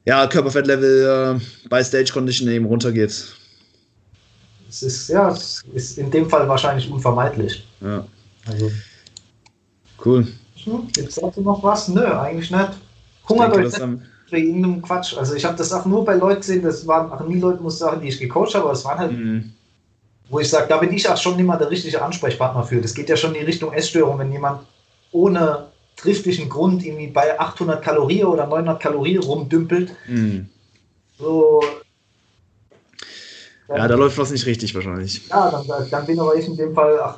[0.06, 3.36] ja, Körperfettlevel äh, bei Stage Condition eben runtergeht
[4.74, 7.68] es ist, ja, es ist in dem Fall wahrscheinlich unvermeidlich.
[7.80, 8.06] Ja.
[8.48, 8.72] Also.
[10.04, 10.28] Cool.
[10.94, 11.88] Gibt es dazu noch was?
[11.90, 12.70] Nö, eigentlich nicht.
[13.30, 13.74] Hunger durch
[14.30, 15.16] wegen irgendeinem Quatsch.
[15.16, 17.78] Also ich habe das auch nur bei Leuten gesehen, das waren auch nie Leute, muss
[17.78, 19.54] sagen, die ich gecoacht habe, aber es waren halt, mhm.
[20.30, 22.82] wo ich sage, da bin ich auch schon immer der richtige Ansprechpartner für.
[22.82, 24.62] Das geht ja schon in die Richtung Essstörung, wenn jemand
[25.12, 29.92] ohne triftigen Grund irgendwie bei 800 Kalorien oder 900 Kalorien rumdümpelt.
[30.08, 30.50] Mhm.
[31.20, 31.62] So,
[33.70, 35.28] ja, da läuft was nicht richtig wahrscheinlich.
[35.30, 37.18] Ja, dann, dann bin aber ich in dem Fall ach,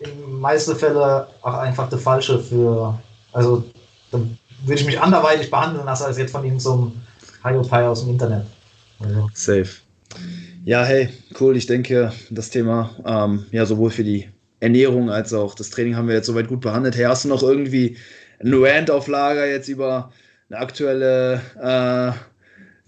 [0.00, 2.98] in meisten Fällen auch einfach der Falsche für.
[3.32, 3.64] Also,
[4.10, 7.00] dann würde ich mich anderweitig behandeln lassen als jetzt von ihm zum
[7.42, 8.46] Hiopai aus dem Internet.
[9.00, 9.28] Also.
[9.34, 9.68] Safe.
[10.64, 11.08] Ja, hey,
[11.40, 11.56] cool.
[11.56, 14.28] Ich denke, das Thema, ähm, ja, sowohl für die
[14.60, 16.96] Ernährung als auch das Training haben wir jetzt soweit gut behandelt.
[16.96, 17.96] Hey, hast du noch irgendwie
[18.40, 20.12] ein Rant auf Lager jetzt über
[20.50, 22.12] eine aktuelle äh,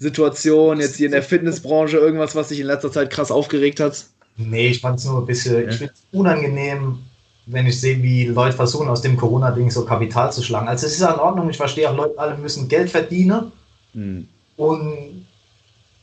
[0.01, 4.07] Situation jetzt hier in der Fitnessbranche, irgendwas, was dich in letzter Zeit krass aufgeregt hat?
[4.37, 5.69] Nee, ich fand es nur ein bisschen, ja.
[5.69, 6.99] ich finde es unangenehm,
[7.47, 10.69] wenn ich sehe, wie Leute versuchen, aus dem Corona-Ding so Kapital zu schlagen.
[10.69, 13.53] Also es ist ja in Ordnung, ich verstehe auch, Leute alle müssen Geld verdienen.
[13.93, 14.27] Hm.
[14.57, 15.27] Und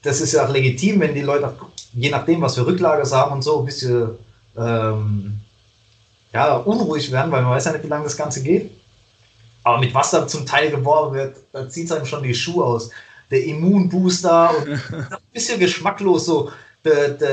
[0.03, 1.53] das ist ja auch legitim, wenn die Leute,
[1.93, 4.09] je nachdem, was für Rücklages haben und so, ein bisschen
[4.55, 5.39] ähm,
[6.33, 8.71] ja, unruhig werden, weil man weiß ja nicht, wie lange das Ganze geht.
[9.63, 12.63] Aber mit was da zum Teil geworben wird, da zieht es einem schon die Schuhe
[12.63, 12.91] aus
[13.29, 16.51] der Immunbooster und ein bisschen geschmacklos so.
[16.83, 17.27] Da, da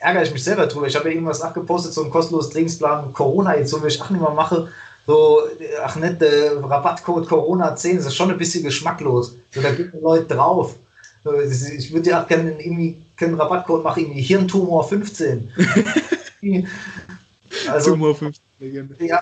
[0.00, 0.86] ärgere ich mich selber drüber.
[0.86, 4.10] Ich habe ja irgendwas nachgepostet, so ein kostenloses Trainingsplan Corona jetzt, so will ich auch
[4.10, 4.68] nicht mehr mache.
[5.06, 5.42] So,
[5.82, 9.36] ach nett, der Rabattcode Corona 10, das ist schon ein bisschen geschmacklos.
[9.50, 10.76] So, da gibt Leute drauf.
[11.78, 15.50] Ich würde ja auch gerne irgendwie keinen Rabattcode machen, irgendwie Hirntumor 15.
[17.68, 19.20] also, Tumor 15, ja,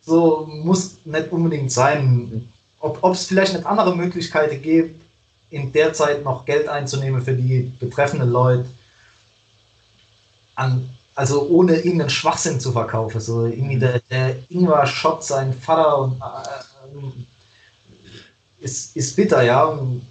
[0.00, 2.48] so muss nicht unbedingt sein.
[2.80, 5.00] Ob es vielleicht nicht andere Möglichkeiten gibt,
[5.52, 8.64] in der Zeit noch Geld einzunehmen für die betreffenden Leute,
[10.54, 13.20] an, also ohne irgendeinen Schwachsinn zu verkaufen.
[13.20, 19.64] So irgendwie der, der Ingwer schott seinen Vater und äh, ist, ist bitter, ja.
[19.64, 20.06] Und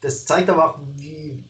[0.00, 1.44] das zeigt aber auch, wie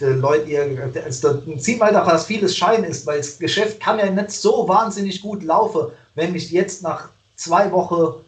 [0.00, 3.98] die Leute ihr, also man halt auch, dass vieles Schein ist, weil das Geschäft kann
[3.98, 8.23] ja nicht so wahnsinnig gut laufen, wenn ich jetzt nach zwei Wochen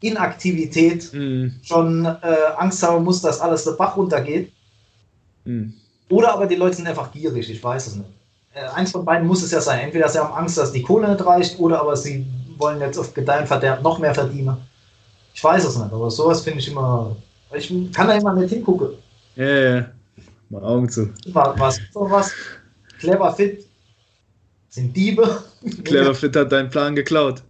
[0.00, 1.46] Inaktivität mm.
[1.62, 2.18] schon äh,
[2.56, 4.52] Angst haben muss, dass alles der Bach runtergeht.
[5.44, 5.70] Mm.
[6.08, 8.08] Oder aber die Leute sind einfach gierig, ich weiß es nicht.
[8.54, 9.80] Äh, eins von beiden muss es ja sein.
[9.80, 12.26] Entweder sie haben Angst, dass die Kohle nicht reicht, oder aber sie
[12.58, 14.56] wollen jetzt auf Gedeihen Verderb noch mehr verdienen.
[15.34, 17.14] Ich weiß es nicht, aber sowas finde ich immer.
[17.54, 18.88] Ich kann da immer nicht hingucken.
[19.36, 19.86] Ja, ja.
[20.48, 21.12] Mal Augen zu.
[21.26, 22.32] Was, was, was?
[22.98, 23.66] Clever Fit
[24.70, 25.42] sind Diebe.
[25.84, 27.42] Clever Fit hat deinen Plan geklaut.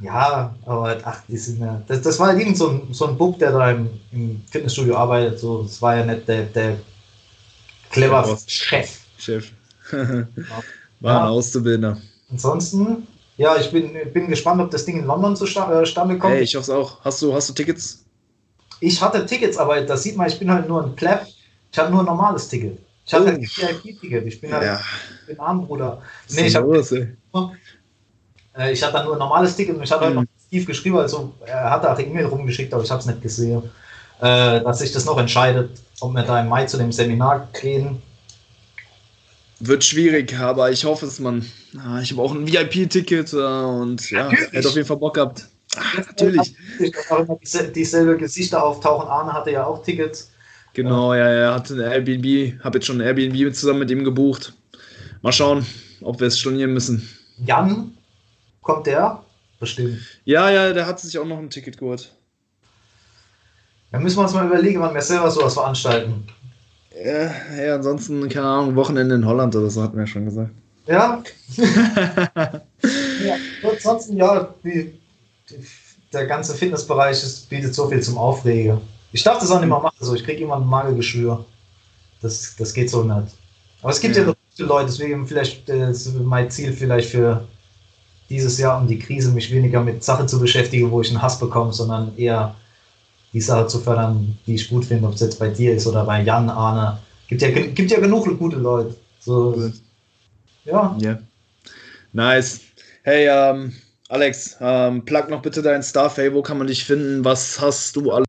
[0.00, 1.82] Ja, aber ach, die sind ja.
[1.88, 5.40] Das, das war irgend so ein, so ein Bub, der da im, im Fitnessstudio arbeitet.
[5.40, 6.76] So, das war ja nicht der, der
[7.90, 8.38] Clever Der.
[8.46, 9.00] Chef.
[9.18, 9.50] Chef.
[9.92, 10.26] Ja.
[11.00, 11.96] War ein Auszubildender.
[12.30, 16.34] Ansonsten, ja, ich bin, bin gespannt, ob das Ding in London zustande kommt.
[16.34, 17.00] Hey, ich hoffe auch.
[17.04, 18.04] Hast du, hast du Tickets?
[18.80, 21.20] Ich hatte Tickets, aber das sieht man, ich bin halt nur ein Pleb.
[21.72, 22.78] Ich hatte nur ein normales Ticket.
[23.06, 23.28] Ich hatte Oh.
[23.28, 24.26] ein VIP-Ticket.
[24.26, 24.80] Ich bin halt Ja.
[25.30, 26.02] ein Armbruder.
[26.30, 27.16] Nee, ich, denn hab, los, ey?
[28.56, 30.20] Äh, ich hatte dann nur ein normales Ticket und ich hatte halt Mhm.
[30.22, 33.22] noch Steve geschrieben, also er hat da eine E-Mail rumgeschickt, aber ich habe es nicht
[33.22, 33.62] gesehen.
[34.20, 35.70] Äh, dass sich das noch entscheidet,
[36.00, 38.02] ob wir da im Mai zu dem Seminar gehen.
[39.60, 41.44] Wird schwierig, aber ich hoffe es, man.
[41.76, 44.52] Ah, Ich habe auch ein VIP-Ticket äh, und ja, Natürlich.
[44.52, 45.46] hätte auf jeden Fall Bock gehabt.
[45.76, 46.54] Ah, natürlich.
[47.74, 49.08] Dieselbe Gesichter auftauchen.
[49.08, 50.30] Arne hatte ja auch Tickets.
[50.74, 52.62] Genau, ja, er hatte ein Airbnb.
[52.62, 54.54] Habe jetzt schon ein Airbnb zusammen mit ihm gebucht.
[55.22, 55.66] Mal schauen,
[56.02, 57.08] ob wir es stornieren müssen.
[57.44, 57.92] Jan,
[58.68, 59.22] kommt der?
[59.58, 59.98] Bestimmt.
[60.24, 62.12] Ja, ja, der hat sich auch noch ein Ticket geholt.
[63.90, 66.26] Da müssen wir uns mal überlegen, wann wir selber sowas veranstalten.
[67.02, 70.50] Ja, ja, ansonsten, keine Ahnung, Wochenende in Holland oder so, hatten wir ja schon gesagt.
[70.86, 71.22] Ja?
[71.56, 73.36] ja.
[73.62, 74.92] Ansonsten, ja, die,
[75.48, 75.66] die,
[76.12, 78.80] der ganze Fitnessbereich ist, bietet so viel zum Aufregen.
[79.12, 80.14] Ich darf das auch nicht mal machen, so.
[80.14, 81.44] ich kriege immer ein Magengeschwür.
[82.20, 83.34] Das, das geht so nicht.
[83.80, 84.28] Aber es gibt ja, Ja.
[84.28, 87.46] noch viele Leute, deswegen vielleicht äh, ist mein Ziel vielleicht für
[88.28, 91.38] dieses Jahr, um die Krise, mich weniger mit Sachen zu beschäftigen, wo ich einen Hass
[91.38, 92.54] bekomme, sondern eher
[93.32, 96.04] die Sache zu fördern, die ich gut finde, ob es jetzt bei dir ist oder
[96.04, 96.98] bei Jan, Arne.
[97.28, 98.96] Gibt ja, gibt ja genug gute Leute.
[99.20, 99.70] So,
[100.64, 101.18] ja, Ja.
[102.12, 102.60] Nice.
[103.02, 103.74] Hey, ähm,
[104.08, 106.16] Alex, ähm, plug noch bitte deinen Stuff.
[106.16, 107.24] Hey, wo kann man dich finden?
[107.24, 108.26] Was hast du alles?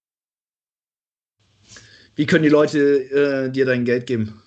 [2.15, 4.41] Wie können die Leute äh, dir dein Geld geben?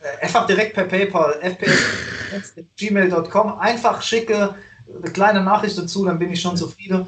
[0.00, 1.40] Äh, einfach direkt per PayPal,
[2.40, 4.54] fps.gmail.com, einfach schicke
[4.88, 7.06] eine kleine Nachricht dazu, dann bin ich schon zufrieden.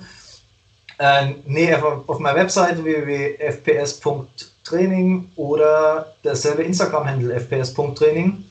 [0.98, 8.44] Äh, nee, auf meiner Webseite www.fps.training oder dasselbe Instagram-Handle fps.training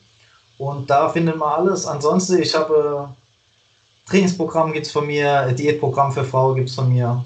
[0.57, 1.85] und da findet man alles.
[1.85, 6.87] Ansonsten, ich habe äh, Trainingsprogramm gibt es von mir, Diätprogramm für Frauen gibt es von
[6.89, 7.25] mir.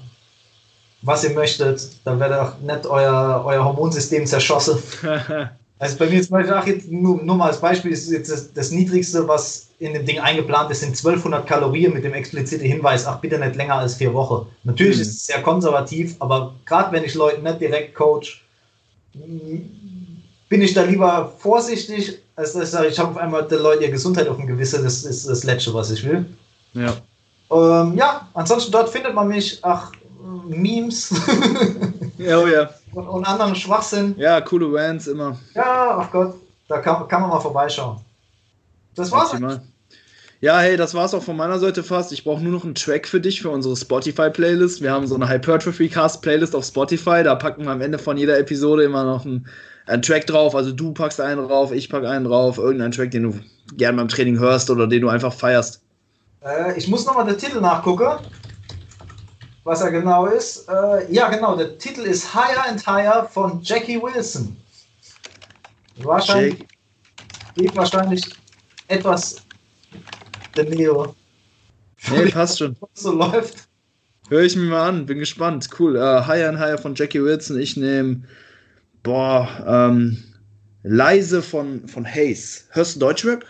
[1.02, 4.82] Was ihr möchtet, da wird auch nicht euer, euer Hormonsystem zerschossen.
[5.82, 8.52] Also bei mir zum Beispiel, ach, jetzt nur, nur mal als Beispiel, ist jetzt das,
[8.52, 13.04] das Niedrigste, was in dem Ding eingeplant ist, sind 1200 Kalorien mit dem expliziten Hinweis,
[13.04, 14.46] ach bitte nicht länger als vier Wochen.
[14.62, 15.02] Natürlich Mhm.
[15.02, 18.44] ist es sehr konservativ, aber gerade wenn ich Leute nicht direkt coach,
[20.48, 23.82] bin ich da lieber vorsichtig, als dass ich sage, ich habe auf einmal der Leute
[23.82, 26.24] ihre Gesundheit auf dem Gewissen, das ist das Letzte, was ich will.
[26.74, 26.94] ja.
[27.50, 29.90] Ähm, ja, ansonsten dort findet man mich, ach,
[30.46, 31.12] Memes
[32.18, 32.70] Ja, oh ja.
[32.94, 34.14] Und, und anderen Schwachsinn.
[34.18, 35.36] Ja, coole Rants immer.
[35.54, 36.34] Ja, ach Gott,
[36.68, 37.98] da kann, kann man mal vorbeischauen.
[38.94, 39.34] Das war's.
[40.40, 42.10] Ja, hey, das war's auch von meiner Seite fast.
[42.10, 44.82] Ich brauche nur noch einen Track für dich für unsere Spotify-Playlist.
[44.82, 47.22] Wir haben so eine Hypertrophy Cast Playlist auf Spotify.
[47.22, 49.46] Da packen wir am Ende von jeder Episode immer noch einen,
[49.86, 50.56] einen Track drauf.
[50.56, 52.58] Also du packst einen drauf, ich pack einen drauf.
[52.58, 53.40] Irgendeinen Track, den du
[53.76, 55.80] gern beim Training hörst oder den du einfach feierst.
[56.44, 58.18] Äh, ich muss nochmal den Titel nachgucken,
[59.64, 60.68] was er genau ist.
[60.68, 64.56] Äh, ja, genau, der Titel ist Higher and Higher von Jackie Wilson.
[65.98, 66.68] Wahrscheinlich, Shake.
[67.54, 68.24] geht wahrscheinlich
[68.88, 69.36] etwas
[70.56, 71.14] der Neo.
[72.10, 72.76] Nee, passt schon.
[72.94, 73.68] so läuft.
[74.28, 75.68] Hör ich mir mal an, bin gespannt.
[75.78, 75.96] Cool.
[75.96, 77.60] Äh, Higher and Higher von Jackie Wilson.
[77.60, 78.22] Ich nehme,
[79.02, 80.22] boah, ähm,
[80.82, 82.66] leise von, von Hayes.
[82.70, 83.44] Hörst du Deutschrap?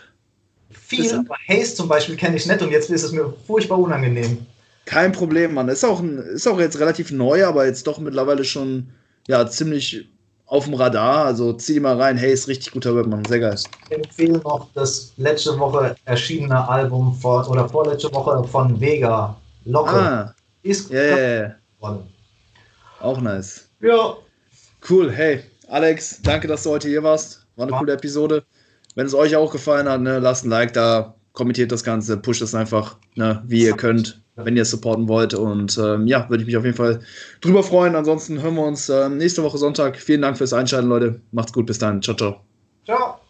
[0.71, 4.45] Viel, aber Haze zum Beispiel kenne ich nicht und jetzt ist es mir furchtbar unangenehm.
[4.85, 5.69] Kein Problem, Mann.
[5.69, 8.89] Ist auch, ein, ist auch jetzt relativ neu, aber jetzt doch mittlerweile schon
[9.27, 10.09] ja, ziemlich
[10.45, 11.25] auf dem Radar.
[11.25, 12.17] Also zieh mal rein.
[12.17, 13.23] Hey, ist richtig guter Rap, Mann.
[13.25, 13.55] Sehr geil.
[13.55, 19.35] Ich empfehle noch das letzte Woche erschienene Album vor, oder vorletzte Woche von Vega.
[19.65, 20.01] Locker.
[20.01, 22.03] Ah, Ist geworden.
[22.99, 23.69] Auch nice.
[23.81, 24.15] Ja.
[24.89, 25.11] Cool.
[25.11, 27.45] Hey, Alex, danke, dass du heute hier warst.
[27.55, 27.79] War eine Ja.
[27.79, 28.43] coole Episode.
[28.95, 32.41] Wenn es euch auch gefallen hat, ne, lasst ein Like da, kommentiert das Ganze, pusht
[32.41, 35.33] es einfach, ne, wie ihr könnt, wenn ihr es supporten wollt.
[35.33, 36.99] Und ähm, ja, würde ich mich auf jeden Fall
[37.41, 37.95] drüber freuen.
[37.95, 39.97] Ansonsten hören wir uns ähm, nächste Woche Sonntag.
[39.97, 41.21] Vielen Dank fürs Einschalten, Leute.
[41.31, 42.01] Macht's gut, bis dann.
[42.01, 42.41] Ciao, ciao.
[42.85, 43.22] Ciao.